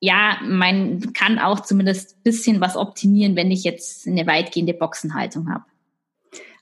ja, 0.00 0.38
man 0.42 1.12
kann 1.14 1.38
auch 1.38 1.60
zumindest 1.60 2.22
bisschen 2.22 2.60
was 2.60 2.76
optimieren, 2.76 3.36
wenn 3.36 3.50
ich 3.50 3.64
jetzt 3.64 4.06
eine 4.06 4.26
weitgehende 4.26 4.74
Boxenhaltung 4.74 5.50
habe. 5.50 5.64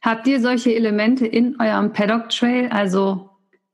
Habt 0.03 0.27
ihr 0.27 0.41
solche 0.41 0.75
Elemente 0.75 1.27
in 1.27 1.59
eurem 1.61 1.93
Paddock 1.93 2.29
Trail? 2.29 2.69
Also 2.69 3.31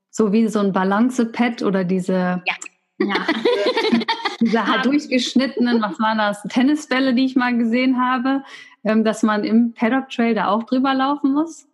so 0.09 0.33
wie 0.33 0.47
so 0.47 0.59
ein 0.59 0.73
Balance-Pad 0.73 1.61
oder 1.61 1.83
diese 1.83 2.41
ja. 2.45 2.55
Ja. 2.97 3.27
diese 4.41 4.67
halt 4.71 4.85
durchgeschnittenen, 4.85 5.81
was 5.81 5.99
waren 5.99 6.17
das, 6.17 6.43
Tennisbälle, 6.43 7.13
die 7.13 7.25
ich 7.25 7.35
mal 7.35 7.57
gesehen 7.57 7.99
habe, 7.99 8.43
ähm, 8.83 9.03
dass 9.03 9.23
man 9.23 9.43
im 9.43 9.73
Paddock 9.73 10.09
Trail 10.09 10.35
da 10.35 10.47
auch 10.47 10.63
drüber 10.63 10.93
laufen 10.93 11.33
muss? 11.33 11.67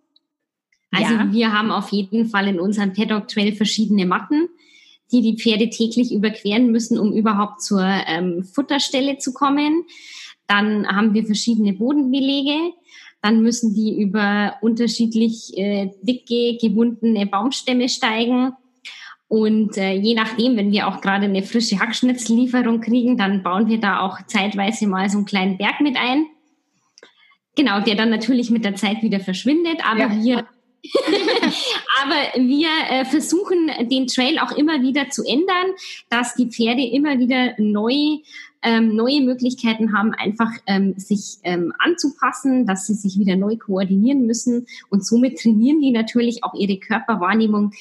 Also 0.91 1.13
ja. 1.13 1.31
wir 1.31 1.53
haben 1.53 1.71
auf 1.71 1.91
jeden 1.91 2.27
Fall 2.27 2.47
in 2.47 2.59
unserem 2.59 2.93
Paddock 2.93 3.27
Trail 3.27 3.53
verschiedene 3.53 4.05
Matten, 4.05 4.47
die 5.11 5.21
die 5.21 5.37
Pferde 5.37 5.69
täglich 5.69 6.13
überqueren 6.13 6.71
müssen, 6.71 6.97
um 6.97 7.13
überhaupt 7.13 7.61
zur 7.61 7.83
ähm, 7.83 8.43
Futterstelle 8.43 9.17
zu 9.17 9.33
kommen. 9.33 9.83
Dann 10.47 10.87
haben 10.87 11.13
wir 11.13 11.25
verschiedene 11.25 11.73
Bodenbelege. 11.73 12.73
Dann 13.21 13.41
müssen 13.41 13.73
die 13.73 14.01
über 14.01 14.55
unterschiedlich 14.61 15.57
äh, 15.57 15.91
dicke, 16.01 16.57
gewundene 16.61 17.25
Baumstämme 17.25 17.89
steigen. 17.89 18.53
Und 19.27 19.77
äh, 19.77 19.93
je 19.93 20.15
nachdem, 20.15 20.55
wenn 20.55 20.71
wir 20.71 20.87
auch 20.87 21.01
gerade 21.01 21.25
eine 21.25 21.43
frische 21.43 21.79
Hackschnitzlieferung 21.79 22.79
kriegen, 22.79 23.17
dann 23.17 23.43
bauen 23.43 23.67
wir 23.67 23.79
da 23.79 23.99
auch 23.99 24.25
zeitweise 24.27 24.87
mal 24.87 25.09
so 25.09 25.17
einen 25.17 25.25
kleinen 25.25 25.57
Berg 25.57 25.81
mit 25.81 25.97
ein. 25.97 26.27
Genau, 27.55 27.81
der 27.81 27.95
dann 27.95 28.09
natürlich 28.09 28.51
mit 28.51 28.63
der 28.63 28.75
Zeit 28.75 29.01
wieder 29.01 29.19
verschwindet. 29.19 29.79
Aber 29.83 30.13
ja. 30.13 30.23
wir 30.23 30.47
Aber 32.01 32.47
wir 32.47 32.69
äh, 32.89 33.05
versuchen 33.05 33.69
den 33.89 34.07
Trail 34.07 34.39
auch 34.39 34.51
immer 34.51 34.81
wieder 34.81 35.09
zu 35.09 35.23
ändern, 35.23 35.73
dass 36.09 36.35
die 36.35 36.47
Pferde 36.47 36.83
immer 36.83 37.19
wieder 37.19 37.53
neu, 37.57 38.19
ähm, 38.61 38.95
neue 38.95 39.21
Möglichkeiten 39.21 39.97
haben, 39.97 40.13
einfach 40.13 40.51
ähm, 40.65 40.93
sich 40.97 41.37
ähm, 41.43 41.73
anzupassen, 41.79 42.65
dass 42.65 42.87
sie 42.87 42.93
sich 42.93 43.19
wieder 43.19 43.35
neu 43.35 43.57
koordinieren 43.57 44.25
müssen. 44.25 44.67
Und 44.89 45.05
somit 45.05 45.39
trainieren 45.39 45.81
die 45.81 45.91
natürlich 45.91 46.43
auch 46.43 46.53
ihre 46.53 46.77
Körperwahrnehmung 46.77 47.71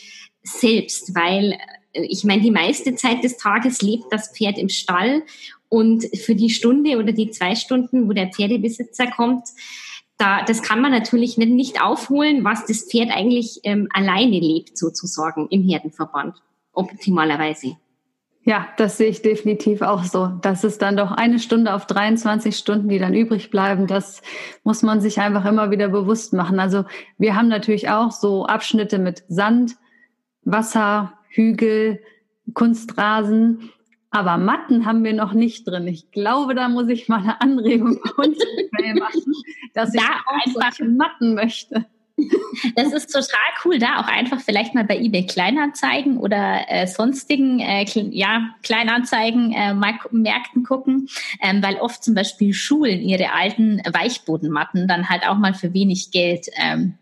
selbst, 0.43 1.15
weil 1.15 1.59
äh, 1.93 2.03
ich 2.09 2.25
meine, 2.25 2.43
die 2.43 2.51
meiste 2.51 2.95
Zeit 2.95 3.25
des 3.25 3.37
Tages 3.37 3.83
lebt 3.83 4.05
das 4.11 4.33
Pferd 4.33 4.59
im 4.59 4.69
Stall 4.69 5.23
und 5.69 6.05
für 6.17 6.35
die 6.35 6.51
Stunde 6.51 6.99
oder 6.99 7.13
die 7.13 7.31
zwei 7.31 7.55
Stunden, 7.55 8.09
wo 8.09 8.13
der 8.13 8.29
Pferdebesitzer 8.29 9.09
kommt, 9.09 9.49
da, 10.19 10.43
das 10.45 10.63
kann 10.63 10.81
man 10.81 10.93
natürlich 10.93 11.37
nicht, 11.37 11.51
nicht 11.51 11.83
aufholen, 11.83 12.45
was 12.45 12.67
das 12.67 12.85
Pferd 12.91 13.11
eigentlich 13.11 13.61
ähm, 13.65 13.89
alleine 13.93 14.39
lebt, 14.41 14.79
sozusagen 14.79 15.49
im 15.49 15.63
Herdenverband, 15.63 16.43
optimalerweise. 16.73 17.77
Ja, 18.49 18.69
das 18.77 18.97
sehe 18.97 19.09
ich 19.09 19.23
definitiv 19.23 19.83
auch 19.83 20.05
so. 20.05 20.29
Das 20.41 20.63
ist 20.63 20.81
dann 20.81 20.97
doch 20.97 21.11
eine 21.11 21.41
Stunde 21.41 21.75
auf 21.75 21.85
23 21.87 22.57
Stunden, 22.57 22.89
die 22.89 23.01
dann 23.01 23.13
übrig 23.13 23.51
bleiben. 23.51 23.89
Das 23.89 24.23
muss 24.63 24.83
man 24.83 25.01
sich 25.01 25.19
einfach 25.19 25.45
immer 25.45 25.73
wieder 25.73 25.89
bewusst 25.89 26.33
machen. 26.33 26.61
Also 26.61 26.85
wir 27.19 27.35
haben 27.35 27.49
natürlich 27.49 27.89
auch 27.89 28.13
so 28.13 28.47
Abschnitte 28.47 29.01
mit 29.01 29.25
Sand, 29.27 29.77
Wasser, 30.43 31.15
Hügel, 31.29 32.01
Kunstrasen. 32.55 33.73
Aber 34.11 34.39
Matten 34.39 34.87
haben 34.87 35.03
wir 35.03 35.13
noch 35.13 35.33
nicht 35.33 35.67
drin. 35.67 35.89
Ich 35.89 36.13
glaube, 36.13 36.55
da 36.55 36.69
muss 36.69 36.89
ich 36.89 37.09
mal 37.09 37.19
eine 37.19 37.41
Anregung 37.41 37.99
machen, 38.17 38.37
dass 39.77 39.95
ich 39.95 40.01
da 40.01 40.09
einfach 40.45 40.79
Matten 40.81 41.35
möchte. 41.35 41.87
Das 42.75 42.95
ist 42.95 43.13
total 43.13 43.29
cool, 43.65 43.79
da 43.79 44.01
auch 44.01 44.09
einfach 44.09 44.41
vielleicht 44.41 44.75
mal 44.75 44.85
bei 44.85 44.99
eBay 44.99 45.27
Kleinanzeigen 45.27 46.17
oder 46.17 46.65
äh, 46.69 46.87
sonstigen 46.87 47.61
äh, 47.61 47.85
ja, 48.11 48.55
Kleinanzeigen 48.63 49.53
äh, 49.53 49.75
Märkten 49.75 50.65
gucken, 50.65 51.09
ähm, 51.43 51.63
weil 51.63 51.77
oft 51.77 52.03
zum 52.03 52.15
Beispiel 52.15 52.55
Schulen 52.55 53.03
ihre 53.03 53.33
alten 53.33 53.81
Weichbodenmatten 53.81 54.89
dann 54.89 55.11
halt 55.11 55.29
auch 55.29 55.37
mal 55.37 55.53
für 55.53 55.75
wenig 55.75 56.11
Geld 56.11 56.47
ähm, 56.57 56.95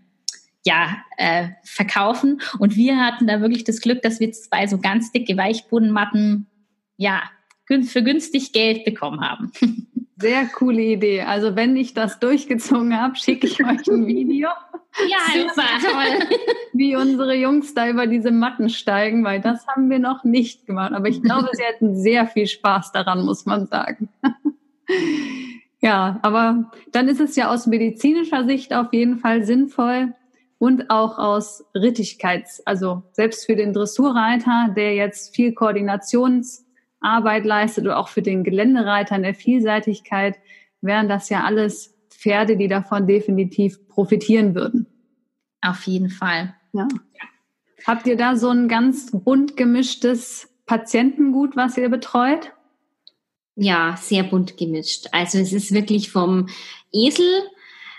ja, 0.66 0.96
äh, 1.16 1.50
verkaufen. 1.62 2.40
Und 2.58 2.74
wir 2.74 2.98
hatten 2.98 3.28
da 3.28 3.40
wirklich 3.40 3.62
das 3.62 3.80
Glück, 3.80 4.02
dass 4.02 4.18
wir 4.18 4.32
zwei 4.32 4.66
so 4.66 4.78
ganz 4.78 5.12
dicke 5.12 5.36
Weichbodenmatten 5.36 6.48
ja, 6.96 7.22
für 7.66 8.02
günstig 8.02 8.52
Geld 8.52 8.84
bekommen 8.84 9.20
haben. 9.20 9.52
Sehr 10.16 10.46
coole 10.46 10.82
Idee. 10.82 11.22
Also 11.22 11.56
wenn 11.56 11.76
ich 11.76 11.94
das 11.94 12.20
durchgezogen 12.20 13.00
habe, 13.00 13.16
schicke 13.16 13.46
ich 13.46 13.64
euch 13.64 13.88
ein 13.88 14.06
Video. 14.06 14.48
Ja, 15.08 15.18
super, 15.32 15.66
toll. 15.80 16.38
Wie 16.72 16.94
unsere 16.94 17.34
Jungs 17.34 17.74
da 17.74 17.88
über 17.88 18.06
diese 18.06 18.30
Matten 18.30 18.68
steigen, 18.68 19.24
weil 19.24 19.40
das 19.40 19.66
haben 19.66 19.90
wir 19.90 19.98
noch 19.98 20.22
nicht 20.22 20.66
gemacht. 20.66 20.92
Aber 20.92 21.08
ich 21.08 21.22
glaube, 21.22 21.48
sie 21.52 21.64
hätten 21.64 21.96
sehr 21.96 22.26
viel 22.26 22.46
Spaß 22.46 22.92
daran, 22.92 23.24
muss 23.24 23.46
man 23.46 23.66
sagen. 23.66 24.08
Ja, 25.80 26.18
aber 26.22 26.70
dann 26.92 27.08
ist 27.08 27.20
es 27.20 27.36
ja 27.36 27.50
aus 27.50 27.66
medizinischer 27.66 28.46
Sicht 28.46 28.72
auf 28.72 28.94
jeden 28.94 29.18
Fall 29.18 29.44
sinnvoll 29.44 30.14
und 30.58 30.88
auch 30.88 31.18
aus 31.18 31.62
Rittigkeits-, 31.74 32.62
also 32.64 33.02
selbst 33.12 33.44
für 33.44 33.54
den 33.54 33.74
Dressurreiter, 33.74 34.72
der 34.74 34.94
jetzt 34.94 35.36
viel 35.36 35.50
Koordinations- 35.50 36.63
Arbeit 37.04 37.44
leistet 37.44 37.84
oder 37.84 37.98
auch 37.98 38.08
für 38.08 38.22
den 38.22 38.44
Geländereiter 38.44 39.16
in 39.16 39.22
der 39.22 39.34
Vielseitigkeit, 39.34 40.36
wären 40.80 41.08
das 41.08 41.28
ja 41.28 41.44
alles 41.44 41.94
Pferde, 42.10 42.56
die 42.56 42.68
davon 42.68 43.06
definitiv 43.06 43.88
profitieren 43.88 44.54
würden. 44.54 44.86
Auf 45.60 45.82
jeden 45.82 46.10
Fall. 46.10 46.54
Ja. 46.72 46.88
Habt 47.86 48.06
ihr 48.06 48.16
da 48.16 48.36
so 48.36 48.48
ein 48.48 48.68
ganz 48.68 49.10
bunt 49.12 49.56
gemischtes 49.56 50.48
Patientengut, 50.66 51.56
was 51.56 51.76
ihr 51.76 51.88
betreut? 51.88 52.52
Ja, 53.56 53.96
sehr 54.00 54.24
bunt 54.24 54.56
gemischt. 54.56 55.06
Also 55.12 55.38
es 55.38 55.52
ist 55.52 55.72
wirklich 55.72 56.10
vom 56.10 56.48
Esel 56.92 57.44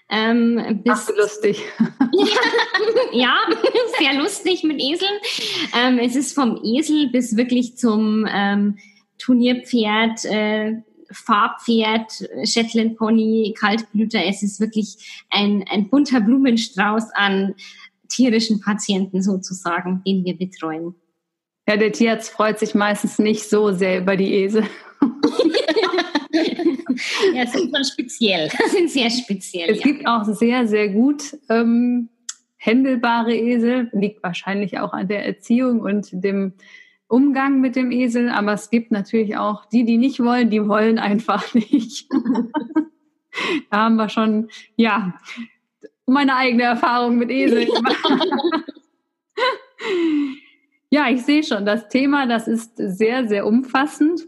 ähm, 0.10 0.82
bis 0.84 1.10
Ach, 1.10 1.18
lustig. 1.18 1.64
ja, 3.12 3.36
sehr 4.00 4.14
lustig 4.22 4.64
mit 4.64 4.80
Eseln. 4.80 5.20
Ähm, 5.76 6.00
es 6.00 6.16
ist 6.16 6.34
vom 6.34 6.60
Esel 6.64 7.10
bis 7.10 7.36
wirklich 7.38 7.78
zum 7.78 8.28
ähm, 8.30 8.78
Turnierpferd, 9.26 10.26
äh, 10.26 10.74
Farbpferd, 11.12 12.30
Shetland 12.44 12.98
Pony, 12.98 13.54
Kaltblüter. 13.58 14.24
Es 14.26 14.44
ist 14.44 14.60
wirklich 14.60 15.24
ein, 15.30 15.66
ein 15.70 15.90
bunter 15.90 16.22
Blumenstrauß 16.22 17.12
an 17.14 17.56
tierischen 18.10 18.60
Patienten 18.62 19.22
sozusagen, 19.22 20.04
den 20.06 20.26
wir 20.26 20.38
betreuen. 20.38 20.96
Ja, 21.68 21.78
der 21.78 21.92
Tierarzt 21.92 22.30
freut 22.30 22.60
sich 22.60 22.76
meistens 22.76 23.18
nicht 23.18 23.50
so 23.50 23.72
sehr 23.72 24.00
über 24.00 24.16
die 24.16 24.32
Esel. 24.34 24.64
ja, 27.34 27.48
sind 27.48 27.76
schon 27.76 27.84
speziell. 27.84 28.52
sind 28.72 28.92
sehr 28.92 29.10
speziell. 29.10 29.72
Es 29.72 29.80
ja. 29.80 29.84
gibt 29.84 30.08
auch 30.08 30.24
sehr, 30.26 30.68
sehr 30.68 30.90
gut 30.90 31.36
ähm, 31.50 32.10
händelbare 32.58 33.36
Esel. 33.36 33.90
Liegt 33.94 34.22
wahrscheinlich 34.22 34.78
auch 34.78 34.94
an 34.94 35.08
der 35.08 35.26
Erziehung 35.26 35.80
und 35.80 36.10
dem 36.12 36.54
Umgang 37.08 37.62
mit 37.62 37.76
dem 37.76 37.92
Esel, 37.92 38.30
aber 38.30 38.54
es 38.54 38.70
gibt 38.70 38.92
natürlich 38.92 39.38
auch 39.38 39.66
die, 39.66 39.86
die 39.86 39.98
nicht 39.98 40.20
wollen, 40.20 40.50
die 40.50 40.68
wollen 40.68 40.98
einfach 41.00 41.54
nicht. 41.54 42.10
da 43.70 43.78
haben 43.78 43.96
wir 43.96 44.10
schon, 44.10 44.50
ja, 44.76 45.14
meine 46.06 46.36
eigene 46.36 46.64
Erfahrung 46.64 47.18
mit 47.18 47.30
Eseln 47.30 47.68
ja, 50.90 51.10
ich 51.10 51.24
sehe 51.24 51.44
schon, 51.44 51.66
das 51.66 51.90
Thema, 51.90 52.28
das 52.28 52.48
ist 52.48 52.74
sehr, 52.78 53.28
sehr 53.28 53.46
umfassend. 53.46 54.22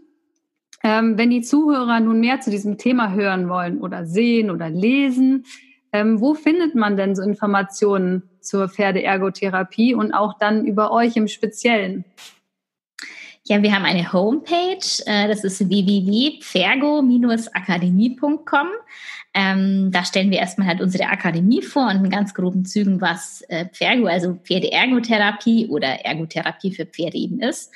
Ähm, 0.83 1.17
wenn 1.17 1.29
die 1.29 1.41
Zuhörer 1.41 1.99
nun 1.99 2.19
mehr 2.19 2.39
zu 2.39 2.51
diesem 2.51 2.77
Thema 2.77 3.11
hören 3.11 3.49
wollen 3.49 3.79
oder 3.81 4.05
sehen 4.05 4.51
oder 4.51 4.69
lesen, 4.69 5.45
ähm, 5.91 6.19
wo 6.19 6.33
findet 6.33 6.75
man 6.75 6.97
denn 6.97 7.15
so 7.15 7.23
Informationen 7.23 8.29
zur 8.41 8.69
Pferdeergotherapie 8.69 9.95
und 9.95 10.13
auch 10.13 10.37
dann 10.37 10.65
über 10.65 10.91
euch 10.91 11.15
im 11.15 11.27
Speziellen? 11.27 12.05
Ja, 13.49 13.63
wir 13.63 13.73
haben 13.73 13.85
eine 13.85 14.11
Homepage, 14.11 14.85
äh, 15.05 15.29
das 15.29 15.45
ist 15.45 15.69
www.pfergo-akademie.com. 15.69 18.67
Ähm, 19.33 19.89
da 19.89 20.03
stellen 20.03 20.31
wir 20.31 20.39
erstmal 20.39 20.67
halt 20.67 20.81
unsere 20.81 21.05
Akademie 21.05 21.61
vor 21.61 21.87
und 21.87 22.03
in 22.03 22.09
ganz 22.09 22.33
groben 22.33 22.65
Zügen, 22.65 22.99
was 22.99 23.43
äh, 23.47 23.69
Pfergo, 23.69 24.07
also 24.07 24.33
Pferdeergotherapie 24.43 25.67
oder 25.67 26.03
Ergotherapie 26.03 26.73
für 26.73 26.85
Pferde 26.85 27.17
eben 27.17 27.39
ist. 27.39 27.71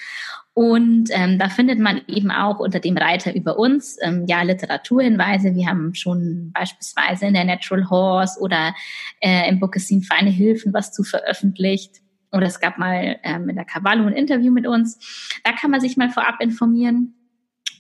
Und 0.54 1.06
ähm, 1.12 1.40
da 1.40 1.48
findet 1.48 1.80
man 1.80 2.02
eben 2.06 2.32
auch 2.32 2.60
unter 2.60 2.82
dem 2.82 2.98
Reiter 2.98 3.34
über 3.34 3.58
uns 3.58 3.98
ähm, 4.02 4.26
ja 4.28 4.42
Literaturhinweise. 4.42 5.56
Wir 5.56 5.68
haben 5.68 5.96
schon 5.96 6.52
beispielsweise 6.54 7.28
in 7.28 7.34
der 7.34 7.46
Natural 7.46 7.90
Horse 7.90 8.38
oder 8.42 8.76
äh, 9.22 9.48
im 9.48 9.62
Bookesin 9.62 10.02
Feine 10.02 10.32
Hilfen 10.32 10.74
was 10.74 10.92
zu 10.92 11.04
veröffentlicht 11.04 12.02
oder 12.32 12.48
es 12.48 12.60
gab 12.60 12.78
mal 12.78 13.20
ähm, 13.24 13.50
in 13.50 13.56
der 13.56 13.66
Cavallo 13.66 14.06
ein 14.06 14.14
Interview 14.14 14.52
mit 14.52 14.68
uns. 14.68 15.40
Da 15.44 15.52
kann 15.52 15.72
man 15.72 15.82
sich 15.82 15.98
mal 15.98 16.10
vorab 16.10 16.42
informieren. 16.42 17.16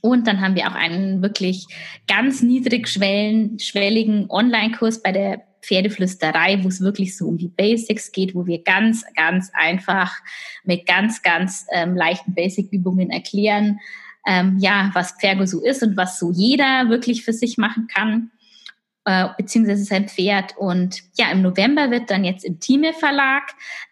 Und 0.01 0.27
dann 0.27 0.41
haben 0.41 0.55
wir 0.55 0.67
auch 0.67 0.75
einen 0.75 1.22
wirklich 1.22 1.67
ganz 2.08 2.41
niedrigschwelligen 2.41 4.29
Online-Kurs 4.29 5.03
bei 5.03 5.12
der 5.12 5.43
Pferdeflüsterei, 5.62 6.63
wo 6.63 6.67
es 6.67 6.81
wirklich 6.81 7.15
so 7.15 7.27
um 7.27 7.38
die 7.38 7.48
Basics 7.48 8.12
geht, 8.12 8.34
wo 8.34 8.48
wir 8.48 8.63
ganz, 8.63 9.05
ganz 9.15 9.51
einfach 9.53 10.12
mit 10.63 10.88
ganz, 10.88 11.22
ganz 11.22 11.67
ähm, 11.72 11.96
leichten 11.96 12.34
Basic-Übungen 12.34 13.12
erklären, 13.12 13.79
ähm, 14.25 14.58
ja, 14.60 14.89
was 14.93 15.15
Pfergo 15.20 15.46
so 15.46 15.63
ist 15.63 15.84
und 15.84 15.98
was 15.98 16.20
so 16.20 16.31
jeder 16.31 16.89
wirklich 16.89 17.24
für 17.24 17.34
sich 17.34 17.58
machen 17.58 17.88
kann. 17.88 18.31
Äh, 19.05 19.29
beziehungsweise 19.38 19.84
sein 19.84 20.08
Pferd. 20.08 20.58
Und 20.58 21.01
ja, 21.17 21.31
im 21.31 21.41
November 21.41 21.89
wird 21.91 22.12
dann 22.12 22.24
jetzt 22.24 22.46
im 22.46 22.60
Thieme 22.60 22.93
Verlag 22.93 23.43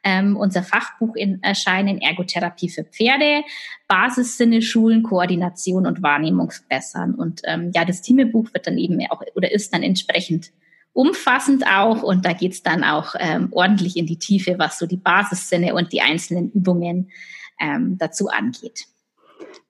ähm, 0.04 0.38
unser 0.38 0.64
Fachbuch 0.64 1.16
in, 1.16 1.42
erscheinen, 1.42 2.00
Ergotherapie 2.00 2.70
für 2.70 2.84
Pferde, 2.84 3.44
Basissinne, 3.88 4.62
Schulen, 4.62 5.04
Koordination 5.04 5.88
und 5.88 6.04
Wahrnehmungsbessern. 6.04 7.16
Und 7.16 7.42
ähm, 7.46 7.72
ja, 7.74 7.86
das 7.86 8.02
Thieme-Buch 8.02 8.54
wird 8.54 8.68
dann 8.68 8.78
eben 8.78 9.00
auch 9.10 9.24
oder 9.36 9.52
ist 9.52 9.74
dann 9.74 9.84
entsprechend 9.84 10.52
umfassend 10.94 11.66
auch 11.66 12.04
und 12.04 12.26
da 12.26 12.34
geht's 12.34 12.64
dann 12.64 12.84
auch 12.84 13.16
ähm, 13.20 13.50
ordentlich 13.52 13.96
in 13.96 14.06
die 14.06 14.20
Tiefe, 14.20 14.56
was 14.58 14.80
so 14.80 14.86
die 14.86 14.98
Basissinne 14.98 15.74
und 15.74 15.94
die 15.94 16.02
einzelnen 16.02 16.52
Übungen 16.52 17.12
ähm, 17.60 17.98
dazu 17.98 18.28
angeht. 18.28 18.86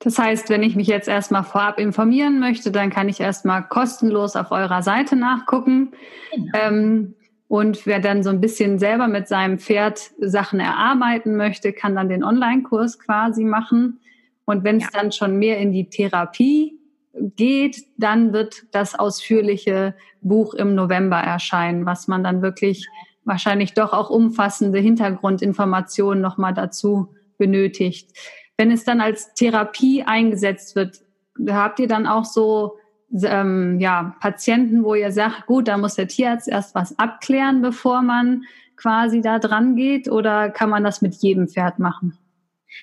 Das 0.00 0.18
heißt, 0.18 0.48
wenn 0.48 0.62
ich 0.62 0.76
mich 0.76 0.86
jetzt 0.86 1.08
erstmal 1.08 1.44
vorab 1.44 1.78
informieren 1.78 2.40
möchte, 2.40 2.72
dann 2.72 2.90
kann 2.90 3.08
ich 3.08 3.20
erstmal 3.20 3.62
kostenlos 3.68 4.34
auf 4.34 4.50
eurer 4.50 4.82
Seite 4.82 5.14
nachgucken. 5.14 5.92
Genau. 6.34 6.50
Ähm, 6.54 7.14
und 7.48 7.84
wer 7.84 8.00
dann 8.00 8.22
so 8.22 8.30
ein 8.30 8.40
bisschen 8.40 8.78
selber 8.78 9.08
mit 9.08 9.28
seinem 9.28 9.58
Pferd 9.58 10.12
Sachen 10.20 10.60
erarbeiten 10.60 11.36
möchte, 11.36 11.72
kann 11.72 11.96
dann 11.96 12.08
den 12.08 12.24
Online-Kurs 12.24 12.98
quasi 12.98 13.44
machen. 13.44 14.00
Und 14.46 14.64
wenn 14.64 14.78
es 14.78 14.84
ja. 14.84 14.90
dann 14.92 15.12
schon 15.12 15.38
mehr 15.38 15.58
in 15.58 15.72
die 15.72 15.90
Therapie 15.90 16.78
geht, 17.12 17.84
dann 17.98 18.32
wird 18.32 18.62
das 18.72 18.98
ausführliche 18.98 19.94
Buch 20.22 20.54
im 20.54 20.74
November 20.74 21.18
erscheinen, 21.18 21.86
was 21.86 22.08
man 22.08 22.24
dann 22.24 22.40
wirklich 22.40 22.88
wahrscheinlich 23.24 23.74
doch 23.74 23.92
auch 23.92 24.10
umfassende 24.10 24.78
Hintergrundinformationen 24.78 26.22
nochmal 26.22 26.54
dazu 26.54 27.14
benötigt. 27.36 28.12
Wenn 28.60 28.72
es 28.72 28.84
dann 28.84 29.00
als 29.00 29.32
Therapie 29.32 30.02
eingesetzt 30.02 30.76
wird, 30.76 31.00
habt 31.48 31.80
ihr 31.80 31.88
dann 31.88 32.06
auch 32.06 32.26
so 32.26 32.76
ähm, 33.24 33.80
ja, 33.80 34.14
Patienten, 34.20 34.84
wo 34.84 34.94
ihr 34.94 35.12
sagt, 35.12 35.46
gut, 35.46 35.66
da 35.66 35.78
muss 35.78 35.94
der 35.94 36.08
Tierarzt 36.08 36.46
erst 36.46 36.74
was 36.74 36.98
abklären, 36.98 37.62
bevor 37.62 38.02
man 38.02 38.42
quasi 38.76 39.22
da 39.22 39.38
dran 39.38 39.76
geht, 39.76 40.10
oder 40.10 40.50
kann 40.50 40.68
man 40.68 40.84
das 40.84 41.00
mit 41.00 41.14
jedem 41.14 41.48
Pferd 41.48 41.78
machen? 41.78 42.18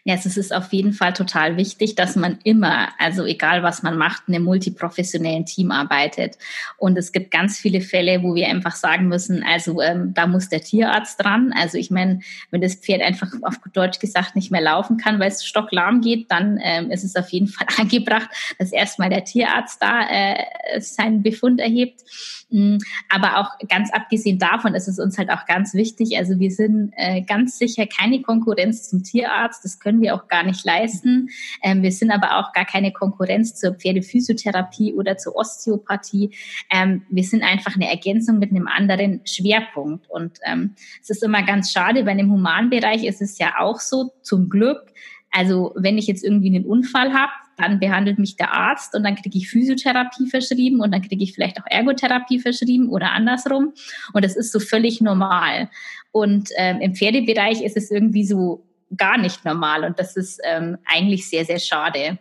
Ja, 0.03 0.15
es 0.15 0.25
ist 0.38 0.53
auf 0.53 0.72
jeden 0.74 0.94
Fall 0.94 1.13
total 1.13 1.58
wichtig, 1.58 1.96
dass 1.96 2.15
man 2.15 2.39
immer, 2.44 2.89
also 3.00 3.25
egal 3.25 3.63
was 3.63 3.84
man 3.84 3.98
macht, 3.98 4.24
in 4.27 4.36
einem 4.36 4.46
multiprofessionellen 4.46 5.46
Team 5.46 5.72
arbeitet. 5.72 6.38
Und 6.77 6.98
es 6.98 7.12
gibt 7.12 7.32
ganz 7.32 7.58
viele 7.58 7.82
Fälle, 7.82 8.24
wo 8.24 8.36
wir 8.36 8.48
einfach 8.48 8.75
sagen 8.75 9.08
müssen, 9.08 9.44
also 9.44 9.82
ähm, 9.82 10.13
da 10.13 10.27
muss 10.27 10.50
der 10.50 10.62
Tierarzt 10.62 11.22
dran. 11.22 11.53
Also 11.56 11.77
ich 11.77 11.91
meine, 11.91 12.20
wenn 12.51 12.62
das 12.62 12.75
Pferd 12.75 13.01
einfach 13.01 13.32
auf 13.41 13.56
Deutsch 13.74 14.00
gesagt 14.00 14.36
nicht 14.36 14.51
mehr 14.51 14.62
laufen 14.62 14.98
kann, 14.98 15.20
weil 15.20 15.29
es 15.29 15.46
stocklahm 15.46 16.01
geht, 16.01 16.32
dann 16.32 16.60
ähm, 16.62 16.91
ist 16.91 17.03
es 17.03 17.15
auf 17.15 17.29
jeden 17.29 17.48
Fall 17.48 17.67
angebracht, 17.77 18.29
dass 18.60 18.72
erstmal 18.72 19.10
der 19.10 19.24
Tierarzt 19.24 19.82
da 19.82 20.08
äh, 20.10 20.79
seinen 20.79 21.24
Befund 21.24 21.60
erhebt. 21.60 22.01
Mm, 22.50 22.77
aber 23.10 23.38
auch 23.38 23.67
ganz 23.67 23.91
abgesehen 23.91 24.39
davon 24.39 24.74
ist 24.74 24.88
es 24.88 25.00
uns 25.00 25.17
halt 25.17 25.29
auch 25.29 25.46
ganz 25.46 25.74
wichtig. 25.74 26.17
Also 26.17 26.39
wir 26.39 26.51
sind 26.51 26.94
äh, 26.96 27.22
ganz 27.22 27.58
sicher 27.58 27.86
keine 27.88 28.22
Konkurrenz 28.22 28.89
zum 28.89 29.03
Tierarzt. 29.03 29.65
Das 29.65 29.76
können 29.79 30.01
wir 30.01 30.15
auch 30.15 30.27
gar 30.27 30.43
nicht 30.43 30.65
leisten. 30.65 31.29
Ähm, 31.63 31.84
wir 31.84 31.91
sind 31.91 32.12
aber 32.12 32.38
auch 32.38 32.53
gar 32.53 32.65
keine 32.65 32.91
Konkurrenz 32.91 33.55
zur 33.55 33.75
Pferdephysiotherapie 33.75 34.93
oder 34.93 35.17
zur 35.17 35.36
Osteopathie. 35.36 36.31
Ähm, 36.72 37.03
wir 37.10 37.24
sind 37.24 37.43
einfach 37.43 37.75
eine 37.75 37.89
Ergänzung 37.89 38.39
mit 38.39 38.51
einem 38.51 38.67
anderen 38.67 39.22
Schwerpunkt. 39.25 40.10
Und 40.10 40.39
ähm, 40.46 40.75
es 41.01 41.10
ist 41.10 41.24
immer 41.24 41.43
ganz 41.43 41.72
schade, 41.72 42.03
bei 42.03 42.12
einem 42.12 42.31
Humanbereich 42.31 43.03
ist 43.03 43.22
es 43.22 43.38
ja 43.38 43.55
auch 43.60 43.79
so, 43.79 44.12
zum 44.22 44.50
Glück, 44.50 44.93
also 45.31 45.74
wenn 45.75 45.98
ich 45.98 46.07
jetzt 46.07 46.24
irgendwie 46.24 46.48
einen 46.48 46.65
Unfall 46.65 47.13
habe, 47.13 47.31
dann 47.57 47.79
behandelt 47.79 48.19
mich 48.19 48.36
der 48.36 48.53
Arzt 48.53 48.96
und 48.96 49.03
dann 49.03 49.15
kriege 49.15 49.38
ich 49.38 49.50
Physiotherapie 49.50 50.27
verschrieben 50.27 50.79
und 50.79 50.91
dann 50.91 51.01
kriege 51.01 51.24
ich 51.24 51.34
vielleicht 51.34 51.60
auch 51.60 51.65
Ergotherapie 51.67 52.39
verschrieben 52.39 52.89
oder 52.89 53.12
andersrum. 53.12 53.74
Und 54.13 54.24
das 54.24 54.36
ist 54.36 54.51
so 54.51 54.60
völlig 54.60 55.01
normal. 55.01 55.69
Und 56.12 56.50
ähm, 56.57 56.79
im 56.81 56.96
Pferdebereich 56.96 57.63
ist 57.63 57.75
es 57.75 57.91
irgendwie 57.91 58.25
so 58.25 58.66
gar 58.96 59.17
nicht 59.17 59.46
normal 59.46 59.84
und 59.84 60.00
das 60.00 60.15
ist 60.15 60.39
ähm, 60.44 60.77
eigentlich 60.86 61.29
sehr, 61.29 61.46
sehr 61.46 61.60
schade. 61.60 62.17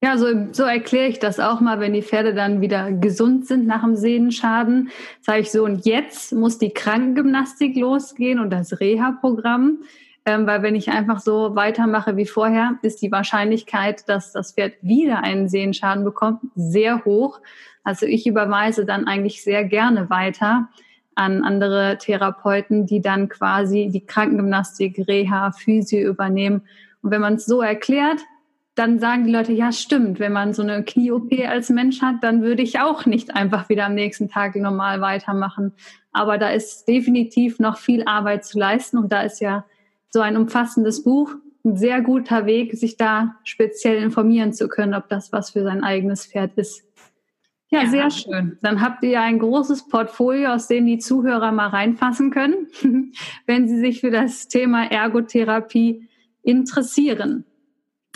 Ja, 0.00 0.16
so, 0.16 0.26
so 0.52 0.62
erkläre 0.62 1.08
ich 1.08 1.18
das 1.18 1.40
auch 1.40 1.60
mal, 1.60 1.80
wenn 1.80 1.92
die 1.92 2.02
Pferde 2.02 2.32
dann 2.32 2.60
wieder 2.60 2.92
gesund 2.92 3.46
sind 3.46 3.66
nach 3.66 3.82
dem 3.82 3.96
Sehnenschaden. 3.96 4.90
Sage 5.20 5.40
ich 5.40 5.50
so, 5.50 5.64
und 5.64 5.86
jetzt 5.86 6.32
muss 6.32 6.58
die 6.58 6.70
Krankengymnastik 6.70 7.76
losgehen 7.76 8.38
und 8.38 8.50
das 8.50 8.78
Reha-Programm. 8.78 9.78
Ähm, 10.24 10.46
weil 10.46 10.62
wenn 10.62 10.76
ich 10.76 10.90
einfach 10.90 11.18
so 11.18 11.56
weitermache 11.56 12.16
wie 12.16 12.26
vorher, 12.26 12.78
ist 12.82 13.02
die 13.02 13.10
Wahrscheinlichkeit, 13.10 14.08
dass 14.08 14.32
das 14.32 14.52
Pferd 14.52 14.74
wieder 14.82 15.24
einen 15.24 15.48
Sehenschaden 15.48 16.04
bekommt, 16.04 16.42
sehr 16.54 17.04
hoch. 17.04 17.40
Also 17.82 18.06
ich 18.06 18.26
überweise 18.26 18.84
dann 18.84 19.08
eigentlich 19.08 19.42
sehr 19.42 19.64
gerne 19.64 20.10
weiter 20.10 20.68
an 21.18 21.42
andere 21.42 21.98
Therapeuten, 21.98 22.86
die 22.86 23.02
dann 23.02 23.28
quasi 23.28 23.90
die 23.92 24.06
Krankengymnastik, 24.06 25.06
Reha, 25.08 25.50
Physio 25.50 26.08
übernehmen. 26.08 26.62
Und 27.02 27.10
wenn 27.10 27.20
man 27.20 27.34
es 27.34 27.46
so 27.46 27.60
erklärt, 27.60 28.20
dann 28.76 29.00
sagen 29.00 29.24
die 29.24 29.32
Leute, 29.32 29.52
ja 29.52 29.72
stimmt, 29.72 30.20
wenn 30.20 30.32
man 30.32 30.54
so 30.54 30.62
eine 30.62 30.84
Knie-OP 30.84 31.32
als 31.48 31.70
Mensch 31.70 32.00
hat, 32.00 32.16
dann 32.22 32.42
würde 32.42 32.62
ich 32.62 32.78
auch 32.78 33.06
nicht 33.06 33.34
einfach 33.34 33.68
wieder 33.68 33.86
am 33.86 33.94
nächsten 33.94 34.28
Tag 34.28 34.54
normal 34.54 35.00
weitermachen. 35.00 35.72
Aber 36.12 36.38
da 36.38 36.50
ist 36.50 36.86
definitiv 36.86 37.58
noch 37.58 37.78
viel 37.78 38.04
Arbeit 38.06 38.44
zu 38.44 38.56
leisten 38.56 38.96
und 38.98 39.10
da 39.10 39.22
ist 39.22 39.40
ja 39.40 39.64
so 40.10 40.20
ein 40.20 40.36
umfassendes 40.36 41.02
Buch 41.02 41.34
ein 41.64 41.76
sehr 41.76 42.00
guter 42.00 42.46
Weg, 42.46 42.76
sich 42.76 42.96
da 42.96 43.34
speziell 43.42 44.00
informieren 44.00 44.52
zu 44.52 44.68
können, 44.68 44.94
ob 44.94 45.08
das 45.08 45.32
was 45.32 45.50
für 45.50 45.64
sein 45.64 45.82
eigenes 45.82 46.26
Pferd 46.26 46.52
ist. 46.54 46.84
Ja, 47.70 47.82
ja, 47.82 47.88
sehr 47.88 48.10
schön. 48.10 48.58
Dann 48.62 48.80
habt 48.80 49.02
ihr 49.02 49.10
ja 49.10 49.22
ein 49.22 49.38
großes 49.38 49.88
Portfolio, 49.88 50.50
aus 50.50 50.68
dem 50.68 50.86
die 50.86 50.98
Zuhörer 50.98 51.52
mal 51.52 51.68
reinfassen 51.68 52.30
können, 52.30 52.68
wenn 53.46 53.68
sie 53.68 53.78
sich 53.78 54.00
für 54.00 54.10
das 54.10 54.48
Thema 54.48 54.90
Ergotherapie 54.90 56.08
interessieren. 56.42 57.44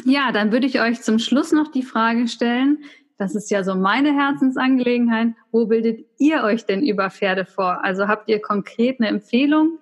Ja, 0.04 0.32
dann 0.32 0.52
würde 0.52 0.66
ich 0.66 0.80
euch 0.80 1.02
zum 1.02 1.18
Schluss 1.18 1.52
noch 1.52 1.70
die 1.70 1.82
Frage 1.82 2.28
stellen, 2.28 2.78
das 3.18 3.36
ist 3.36 3.52
ja 3.52 3.62
so 3.62 3.76
meine 3.76 4.12
Herzensangelegenheit, 4.12 5.34
wo 5.52 5.66
bildet 5.66 6.06
ihr 6.18 6.42
euch 6.42 6.66
denn 6.66 6.84
über 6.84 7.08
Pferde 7.08 7.44
vor? 7.44 7.84
Also 7.84 8.08
habt 8.08 8.28
ihr 8.28 8.42
konkret 8.42 8.98
eine 8.98 9.08
Empfehlung, 9.08 9.78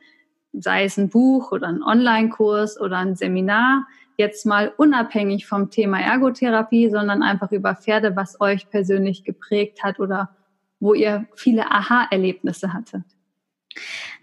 sei 0.53 0.85
es 0.85 0.99
ein 0.99 1.09
Buch 1.09 1.51
oder 1.51 1.69
ein 1.69 1.83
Online-Kurs 1.83 2.79
oder 2.79 2.99
ein 2.99 3.17
Seminar, 3.17 3.87
jetzt 4.21 4.47
mal 4.47 4.73
unabhängig 4.77 5.47
vom 5.47 5.71
Thema 5.71 6.01
Ergotherapie, 6.01 6.91
sondern 6.91 7.23
einfach 7.23 7.51
über 7.51 7.75
Pferde, 7.75 8.15
was 8.15 8.41
euch 8.41 8.71
persönlich 8.71 9.25
geprägt 9.25 9.83
hat 9.83 9.99
oder 9.99 10.31
wo 10.79 10.95
ihr 10.95 11.27
viele 11.35 11.71
Aha-Erlebnisse 11.71 12.73
hattet? 12.73 13.03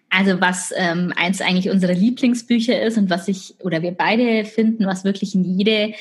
Also 0.09 0.39
was 0.39 0.73
ähm, 0.75 1.13
eins 1.15 1.41
eigentlich 1.41 1.69
unserer 1.69 1.93
Lieblingsbücher 1.93 2.81
ist 2.81 2.97
und 2.97 3.09
was 3.09 3.27
ich 3.27 3.55
oder 3.59 3.81
wir 3.81 3.91
beide 3.91 4.45
finden, 4.45 4.85
was 4.85 5.03
wirklich 5.03 5.35
in 5.35 5.43
jede 5.43 5.93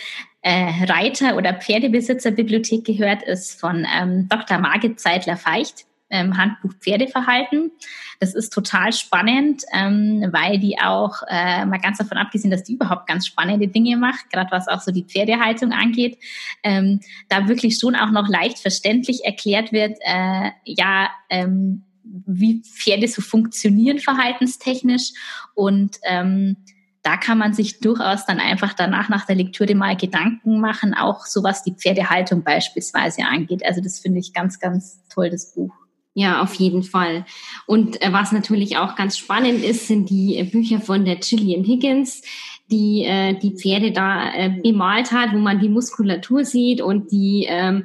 äh, 0.42 0.84
Reiter- 0.84 1.36
oder 1.36 1.54
Pferdebesitzerbibliothek 1.54 2.84
gehört, 2.84 3.24
ist 3.24 3.58
von 3.58 3.84
ähm, 4.00 4.28
Dr. 4.28 4.58
Margit 4.58 5.00
Zeitler-Feicht 5.00 5.85
ähm, 6.10 6.36
Handbuch 6.36 6.72
Pferdeverhalten. 6.80 7.72
Das 8.20 8.34
ist 8.34 8.52
total 8.52 8.92
spannend, 8.92 9.62
ähm, 9.72 10.28
weil 10.30 10.58
die 10.58 10.78
auch, 10.78 11.22
äh, 11.28 11.64
mal 11.66 11.80
ganz 11.80 11.98
davon 11.98 12.18
abgesehen, 12.18 12.50
dass 12.50 12.64
die 12.64 12.74
überhaupt 12.74 13.06
ganz 13.06 13.26
spannende 13.26 13.68
Dinge 13.68 13.96
macht, 13.96 14.30
gerade 14.30 14.50
was 14.50 14.68
auch 14.68 14.80
so 14.80 14.92
die 14.92 15.04
Pferdehaltung 15.04 15.72
angeht, 15.72 16.18
ähm, 16.62 17.00
da 17.28 17.48
wirklich 17.48 17.78
schon 17.78 17.96
auch 17.96 18.10
noch 18.10 18.28
leicht 18.28 18.58
verständlich 18.58 19.24
erklärt 19.24 19.72
wird, 19.72 19.98
äh, 20.00 20.50
ja, 20.64 21.10
ähm, 21.28 21.82
wie 22.04 22.62
Pferde 22.62 23.08
so 23.08 23.20
funktionieren 23.20 23.98
verhaltenstechnisch 23.98 25.12
und 25.54 25.96
ähm, 26.04 26.56
da 27.02 27.16
kann 27.16 27.38
man 27.38 27.52
sich 27.54 27.78
durchaus 27.78 28.26
dann 28.26 28.40
einfach 28.40 28.72
danach 28.72 29.08
nach 29.08 29.26
der 29.26 29.36
Lektüre 29.36 29.76
mal 29.76 29.96
Gedanken 29.96 30.58
machen, 30.58 30.92
auch 30.92 31.24
so 31.24 31.44
was 31.44 31.62
die 31.62 31.72
Pferdehaltung 31.72 32.42
beispielsweise 32.42 33.22
angeht. 33.24 33.64
Also 33.64 33.80
das 33.80 34.00
finde 34.00 34.18
ich 34.18 34.32
ganz, 34.32 34.58
ganz 34.58 35.00
toll, 35.08 35.30
das 35.30 35.54
Buch. 35.54 35.72
Ja, 36.18 36.40
auf 36.40 36.54
jeden 36.54 36.82
Fall. 36.82 37.26
Und 37.66 38.00
äh, 38.00 38.10
was 38.10 38.32
natürlich 38.32 38.78
auch 38.78 38.96
ganz 38.96 39.18
spannend 39.18 39.62
ist, 39.62 39.86
sind 39.86 40.08
die 40.08 40.38
äh, 40.38 40.44
Bücher 40.44 40.80
von 40.80 41.04
der 41.04 41.16
Gillian 41.16 41.62
Higgins, 41.62 42.22
die 42.70 43.04
äh, 43.04 43.38
die 43.38 43.54
Pferde 43.54 43.92
da 43.92 44.32
äh, 44.32 44.48
bemalt 44.62 45.12
hat, 45.12 45.34
wo 45.34 45.38
man 45.38 45.60
die 45.60 45.68
Muskulatur 45.68 46.46
sieht 46.46 46.80
und 46.80 47.12
die 47.12 47.44
ähm, 47.50 47.84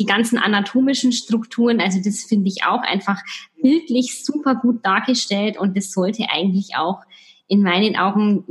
die 0.00 0.04
ganzen 0.04 0.36
anatomischen 0.36 1.12
Strukturen. 1.12 1.80
Also 1.80 2.00
das 2.04 2.24
finde 2.24 2.48
ich 2.48 2.64
auch 2.64 2.82
einfach 2.82 3.20
bildlich 3.62 4.24
super 4.24 4.56
gut 4.56 4.84
dargestellt 4.84 5.56
und 5.56 5.76
das 5.76 5.92
sollte 5.92 6.24
eigentlich 6.28 6.74
auch 6.76 7.02
in 7.46 7.62
meinen 7.62 7.94
Augen 7.94 8.44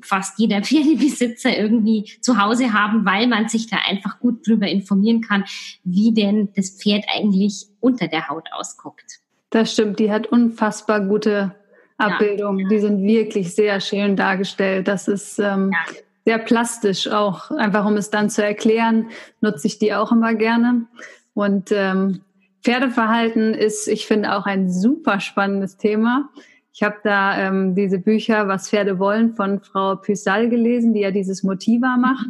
fast 0.00 0.38
jeder 0.38 0.62
Pferdebesitzer 0.62 1.54
irgendwie 1.58 2.10
zu 2.22 2.40
Hause 2.40 2.72
haben, 2.72 3.04
weil 3.04 3.26
man 3.26 3.50
sich 3.50 3.66
da 3.66 3.76
einfach 3.86 4.18
gut 4.18 4.46
drüber 4.48 4.66
informieren 4.66 5.20
kann, 5.20 5.44
wie 5.84 6.14
denn 6.14 6.48
das 6.56 6.70
Pferd 6.70 7.04
eigentlich 7.14 7.66
unter 7.82 8.08
der 8.08 8.28
Haut 8.28 8.48
ausguckt. 8.52 9.20
Das 9.50 9.72
stimmt, 9.72 9.98
die 9.98 10.10
hat 10.10 10.26
unfassbar 10.26 11.00
gute 11.00 11.54
Abbildungen. 11.98 12.60
Ja. 12.60 12.68
Die 12.68 12.78
sind 12.80 13.02
wirklich 13.02 13.54
sehr 13.54 13.80
schön 13.80 14.16
dargestellt. 14.16 14.88
Das 14.88 15.08
ist 15.08 15.38
ähm, 15.38 15.70
ja. 15.72 15.94
sehr 16.24 16.38
plastisch 16.38 17.08
auch. 17.08 17.50
Einfach 17.50 17.84
um 17.84 17.96
es 17.96 18.10
dann 18.10 18.30
zu 18.30 18.42
erklären, 18.42 19.10
nutze 19.40 19.66
ich 19.66 19.78
die 19.78 19.94
auch 19.94 20.10
immer 20.10 20.34
gerne. 20.34 20.86
Und 21.34 21.70
ähm, 21.70 22.22
Pferdeverhalten 22.62 23.54
ist, 23.54 23.88
ich 23.88 24.06
finde, 24.06 24.36
auch 24.36 24.46
ein 24.46 24.70
super 24.70 25.20
spannendes 25.20 25.76
Thema. 25.76 26.30
Ich 26.72 26.82
habe 26.82 26.96
da 27.04 27.38
ähm, 27.38 27.74
diese 27.74 27.98
Bücher, 27.98 28.48
was 28.48 28.70
Pferde 28.70 28.98
wollen, 28.98 29.34
von 29.34 29.60
Frau 29.60 29.96
Püssal 29.96 30.48
gelesen, 30.48 30.94
die 30.94 31.00
ja 31.00 31.10
dieses 31.10 31.42
Motiva 31.42 31.96
macht, 31.98 32.28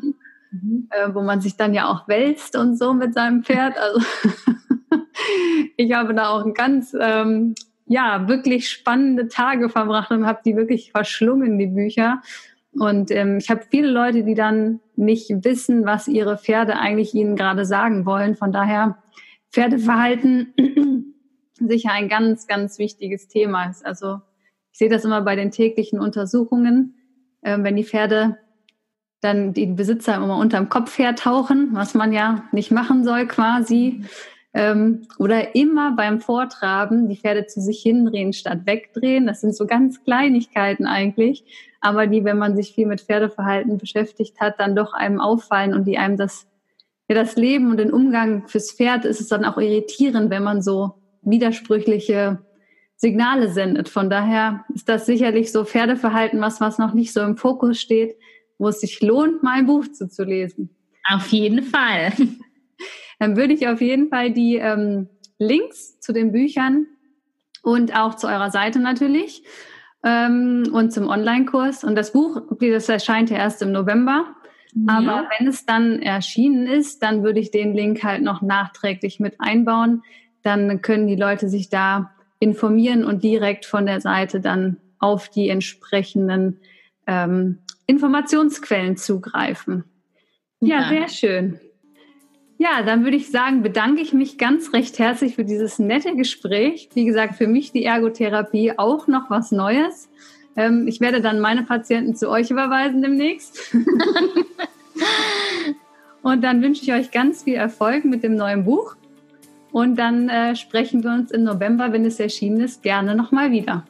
mhm. 0.50 0.88
äh, 0.90 1.14
wo 1.14 1.22
man 1.22 1.40
sich 1.40 1.56
dann 1.56 1.74
ja 1.74 1.88
auch 1.88 2.08
wälzt 2.08 2.56
und 2.56 2.76
so 2.76 2.92
mit 2.94 3.14
seinem 3.14 3.44
Pferd. 3.44 3.76
Also 3.78 4.00
ich 5.76 5.92
habe 5.92 6.14
da 6.14 6.30
auch 6.30 6.52
ganz, 6.54 6.94
ähm, 6.98 7.54
ja, 7.86 8.28
wirklich 8.28 8.68
spannende 8.68 9.28
Tage 9.28 9.68
verbracht 9.68 10.10
und 10.10 10.26
habe 10.26 10.40
die 10.44 10.56
wirklich 10.56 10.92
verschlungen, 10.92 11.58
die 11.58 11.66
Bücher. 11.66 12.22
Und 12.72 13.10
ähm, 13.10 13.38
ich 13.38 13.50
habe 13.50 13.62
viele 13.70 13.90
Leute, 13.90 14.24
die 14.24 14.34
dann 14.34 14.80
nicht 14.96 15.30
wissen, 15.44 15.84
was 15.84 16.08
ihre 16.08 16.38
Pferde 16.38 16.78
eigentlich 16.78 17.14
ihnen 17.14 17.36
gerade 17.36 17.66
sagen 17.66 18.06
wollen. 18.06 18.34
Von 18.34 18.52
daher 18.52 18.98
Pferdeverhalten 19.52 20.54
sicher 21.58 21.92
ein 21.92 22.08
ganz, 22.08 22.46
ganz 22.46 22.78
wichtiges 22.78 23.28
Thema 23.28 23.66
ist. 23.66 23.84
Also 23.84 24.20
ich 24.72 24.78
sehe 24.78 24.88
das 24.88 25.04
immer 25.04 25.20
bei 25.20 25.36
den 25.36 25.50
täglichen 25.50 26.00
Untersuchungen, 26.00 26.94
äh, 27.42 27.58
wenn 27.60 27.76
die 27.76 27.84
Pferde 27.84 28.38
dann 29.20 29.52
die 29.52 29.66
Besitzer 29.66 30.16
immer 30.16 30.38
unterm 30.38 30.68
Kopf 30.68 30.98
hertauchen, 30.98 31.68
was 31.72 31.94
man 31.94 32.12
ja 32.12 32.44
nicht 32.52 32.70
machen 32.70 33.04
soll 33.04 33.26
quasi. 33.26 34.04
Ähm, 34.54 35.06
oder 35.18 35.54
immer 35.54 35.96
beim 35.96 36.20
Vortraben 36.20 37.08
die 37.08 37.16
Pferde 37.16 37.46
zu 37.46 37.60
sich 37.60 37.80
hindrehen 37.80 38.34
statt 38.34 38.60
wegdrehen. 38.66 39.26
Das 39.26 39.40
sind 39.40 39.56
so 39.56 39.66
ganz 39.66 40.04
Kleinigkeiten 40.04 40.86
eigentlich, 40.86 41.44
aber 41.80 42.06
die, 42.06 42.24
wenn 42.24 42.38
man 42.38 42.54
sich 42.54 42.74
viel 42.74 42.86
mit 42.86 43.00
Pferdeverhalten 43.00 43.78
beschäftigt 43.78 44.40
hat, 44.40 44.60
dann 44.60 44.76
doch 44.76 44.92
einem 44.92 45.20
auffallen 45.20 45.72
und 45.72 45.86
die 45.86 45.96
einem 45.96 46.18
das, 46.18 46.46
ja, 47.08 47.14
das 47.14 47.36
Leben 47.36 47.70
und 47.70 47.78
den 47.78 47.92
Umgang 47.92 48.46
fürs 48.46 48.72
Pferd 48.72 49.06
ist 49.06 49.20
es 49.20 49.28
dann 49.28 49.44
auch 49.46 49.56
irritierend, 49.56 50.28
wenn 50.30 50.42
man 50.42 50.60
so 50.60 50.94
widersprüchliche 51.22 52.38
Signale 52.96 53.48
sendet. 53.50 53.88
Von 53.88 54.10
daher 54.10 54.64
ist 54.74 54.88
das 54.88 55.06
sicherlich 55.06 55.50
so 55.50 55.64
Pferdeverhalten, 55.64 56.40
was, 56.40 56.60
was 56.60 56.78
noch 56.78 56.92
nicht 56.92 57.12
so 57.12 57.20
im 57.22 57.36
Fokus 57.36 57.80
steht, 57.80 58.16
wo 58.58 58.68
es 58.68 58.80
sich 58.80 59.00
lohnt, 59.00 59.42
mal 59.42 59.58
ein 59.58 59.66
Buch 59.66 59.88
zu, 59.88 60.08
zu 60.08 60.24
lesen. 60.24 60.70
Auf 61.10 61.28
jeden 61.28 61.62
Fall. 61.64 62.12
Dann 63.22 63.36
würde 63.36 63.54
ich 63.54 63.68
auf 63.68 63.80
jeden 63.80 64.08
Fall 64.08 64.32
die 64.32 64.56
ähm, 64.56 65.08
Links 65.38 66.00
zu 66.00 66.12
den 66.12 66.32
Büchern 66.32 66.88
und 67.62 67.94
auch 67.94 68.16
zu 68.16 68.26
eurer 68.26 68.50
Seite 68.50 68.80
natürlich 68.80 69.44
ähm, 70.02 70.64
und 70.72 70.92
zum 70.92 71.06
Online-Kurs. 71.06 71.84
Und 71.84 71.94
das 71.94 72.12
Buch, 72.12 72.42
das 72.58 72.88
erscheint 72.88 73.30
ja 73.30 73.36
erst 73.36 73.62
im 73.62 73.70
November. 73.70 74.34
Ja. 74.74 74.98
Aber 74.98 75.28
wenn 75.38 75.46
es 75.46 75.64
dann 75.64 76.02
erschienen 76.02 76.66
ist, 76.66 77.04
dann 77.04 77.22
würde 77.22 77.38
ich 77.38 77.52
den 77.52 77.74
Link 77.74 78.02
halt 78.02 78.22
noch 78.22 78.42
nachträglich 78.42 79.20
mit 79.20 79.36
einbauen. 79.38 80.02
Dann 80.42 80.82
können 80.82 81.06
die 81.06 81.14
Leute 81.14 81.48
sich 81.48 81.68
da 81.68 82.10
informieren 82.40 83.04
und 83.04 83.22
direkt 83.22 83.66
von 83.66 83.86
der 83.86 84.00
Seite 84.00 84.40
dann 84.40 84.78
auf 84.98 85.28
die 85.28 85.48
entsprechenden 85.48 86.58
ähm, 87.06 87.58
Informationsquellen 87.86 88.96
zugreifen. 88.96 89.84
Ja, 90.58 90.80
ja, 90.80 90.88
sehr 90.88 91.08
schön. 91.08 91.60
Ja, 92.62 92.82
dann 92.84 93.02
würde 93.02 93.16
ich 93.16 93.28
sagen, 93.28 93.62
bedanke 93.62 94.02
ich 94.02 94.12
mich 94.12 94.38
ganz 94.38 94.72
recht 94.72 95.00
herzlich 95.00 95.34
für 95.34 95.44
dieses 95.44 95.80
nette 95.80 96.14
Gespräch. 96.14 96.88
Wie 96.94 97.04
gesagt, 97.04 97.34
für 97.34 97.48
mich 97.48 97.72
die 97.72 97.84
Ergotherapie 97.84 98.78
auch 98.78 99.08
noch 99.08 99.30
was 99.30 99.50
Neues. 99.50 100.08
Ähm, 100.54 100.86
ich 100.86 101.00
werde 101.00 101.20
dann 101.20 101.40
meine 101.40 101.64
Patienten 101.64 102.14
zu 102.14 102.30
euch 102.30 102.52
überweisen 102.52 103.02
demnächst. 103.02 103.74
Und 106.22 106.44
dann 106.44 106.62
wünsche 106.62 106.84
ich 106.84 106.92
euch 106.92 107.10
ganz 107.10 107.42
viel 107.42 107.54
Erfolg 107.54 108.04
mit 108.04 108.22
dem 108.22 108.36
neuen 108.36 108.64
Buch. 108.64 108.94
Und 109.72 109.96
dann 109.96 110.28
äh, 110.28 110.54
sprechen 110.54 111.02
wir 111.02 111.10
uns 111.10 111.32
im 111.32 111.42
November, 111.42 111.92
wenn 111.92 112.04
es 112.04 112.20
erschienen 112.20 112.60
ist, 112.60 112.84
gerne 112.84 113.16
nochmal 113.16 113.50
wieder. 113.50 113.84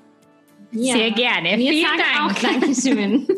Ja. 0.71 0.95
Sehr 0.95 1.11
gerne. 1.11 1.59
Wir 1.59 1.73
Vielen 1.73 1.99
Dank. 1.99 2.25
Auch 2.25 2.33
Dankeschön. 2.41 3.27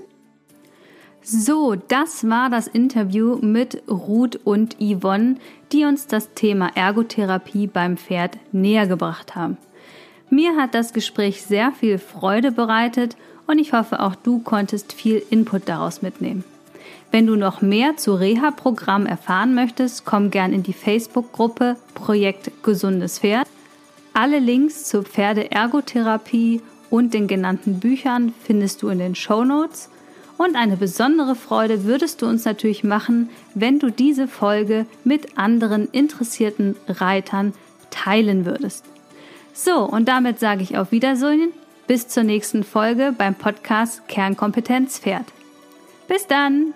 So, 1.26 1.74
das 1.74 2.28
war 2.28 2.50
das 2.50 2.66
Interview 2.66 3.38
mit 3.40 3.82
Ruth 3.88 4.38
und 4.44 4.76
Yvonne, 4.78 5.36
die 5.72 5.86
uns 5.86 6.06
das 6.06 6.34
Thema 6.34 6.70
Ergotherapie 6.74 7.66
beim 7.66 7.96
Pferd 7.96 8.36
näher 8.52 8.86
gebracht 8.86 9.34
haben. 9.34 9.56
Mir 10.28 10.54
hat 10.56 10.74
das 10.74 10.92
Gespräch 10.92 11.42
sehr 11.42 11.72
viel 11.72 11.96
Freude 11.96 12.52
bereitet 12.52 13.16
und 13.46 13.58
ich 13.58 13.72
hoffe, 13.72 14.00
auch 14.00 14.14
du 14.16 14.40
konntest 14.40 14.92
viel 14.92 15.22
Input 15.30 15.62
daraus 15.66 16.02
mitnehmen. 16.02 16.44
Wenn 17.10 17.26
du 17.26 17.36
noch 17.36 17.62
mehr 17.62 17.96
zu 17.96 18.14
Reha-Programm 18.14 19.06
erfahren 19.06 19.54
möchtest, 19.54 20.04
komm 20.04 20.30
gern 20.30 20.52
in 20.52 20.62
die 20.62 20.74
Facebook-Gruppe 20.74 21.76
Projekt 21.94 22.50
Gesundes 22.62 23.20
Pferd. 23.20 23.48
Alle 24.12 24.40
Links 24.40 24.84
zur 24.84 25.04
Pferdeergotherapie 25.04 26.60
und 26.90 27.14
den 27.14 27.28
genannten 27.28 27.80
Büchern 27.80 28.34
findest 28.42 28.82
du 28.82 28.88
in 28.88 28.98
den 28.98 29.14
Show 29.14 29.42
Notes. 29.44 29.88
Und 30.36 30.56
eine 30.56 30.76
besondere 30.76 31.36
Freude 31.36 31.84
würdest 31.84 32.22
du 32.22 32.26
uns 32.26 32.44
natürlich 32.44 32.82
machen, 32.82 33.30
wenn 33.54 33.78
du 33.78 33.90
diese 33.90 34.26
Folge 34.26 34.86
mit 35.04 35.38
anderen 35.38 35.88
interessierten 35.90 36.76
Reitern 36.88 37.54
teilen 37.90 38.44
würdest. 38.44 38.84
So, 39.52 39.84
und 39.84 40.08
damit 40.08 40.40
sage 40.40 40.62
ich 40.62 40.76
auf 40.76 40.90
Wiedersehen. 40.90 41.52
Bis 41.86 42.08
zur 42.08 42.24
nächsten 42.24 42.64
Folge 42.64 43.14
beim 43.16 43.34
Podcast 43.34 44.08
Kernkompetenz 44.08 44.98
Pferd. 44.98 45.26
Bis 46.08 46.26
dann! 46.26 46.74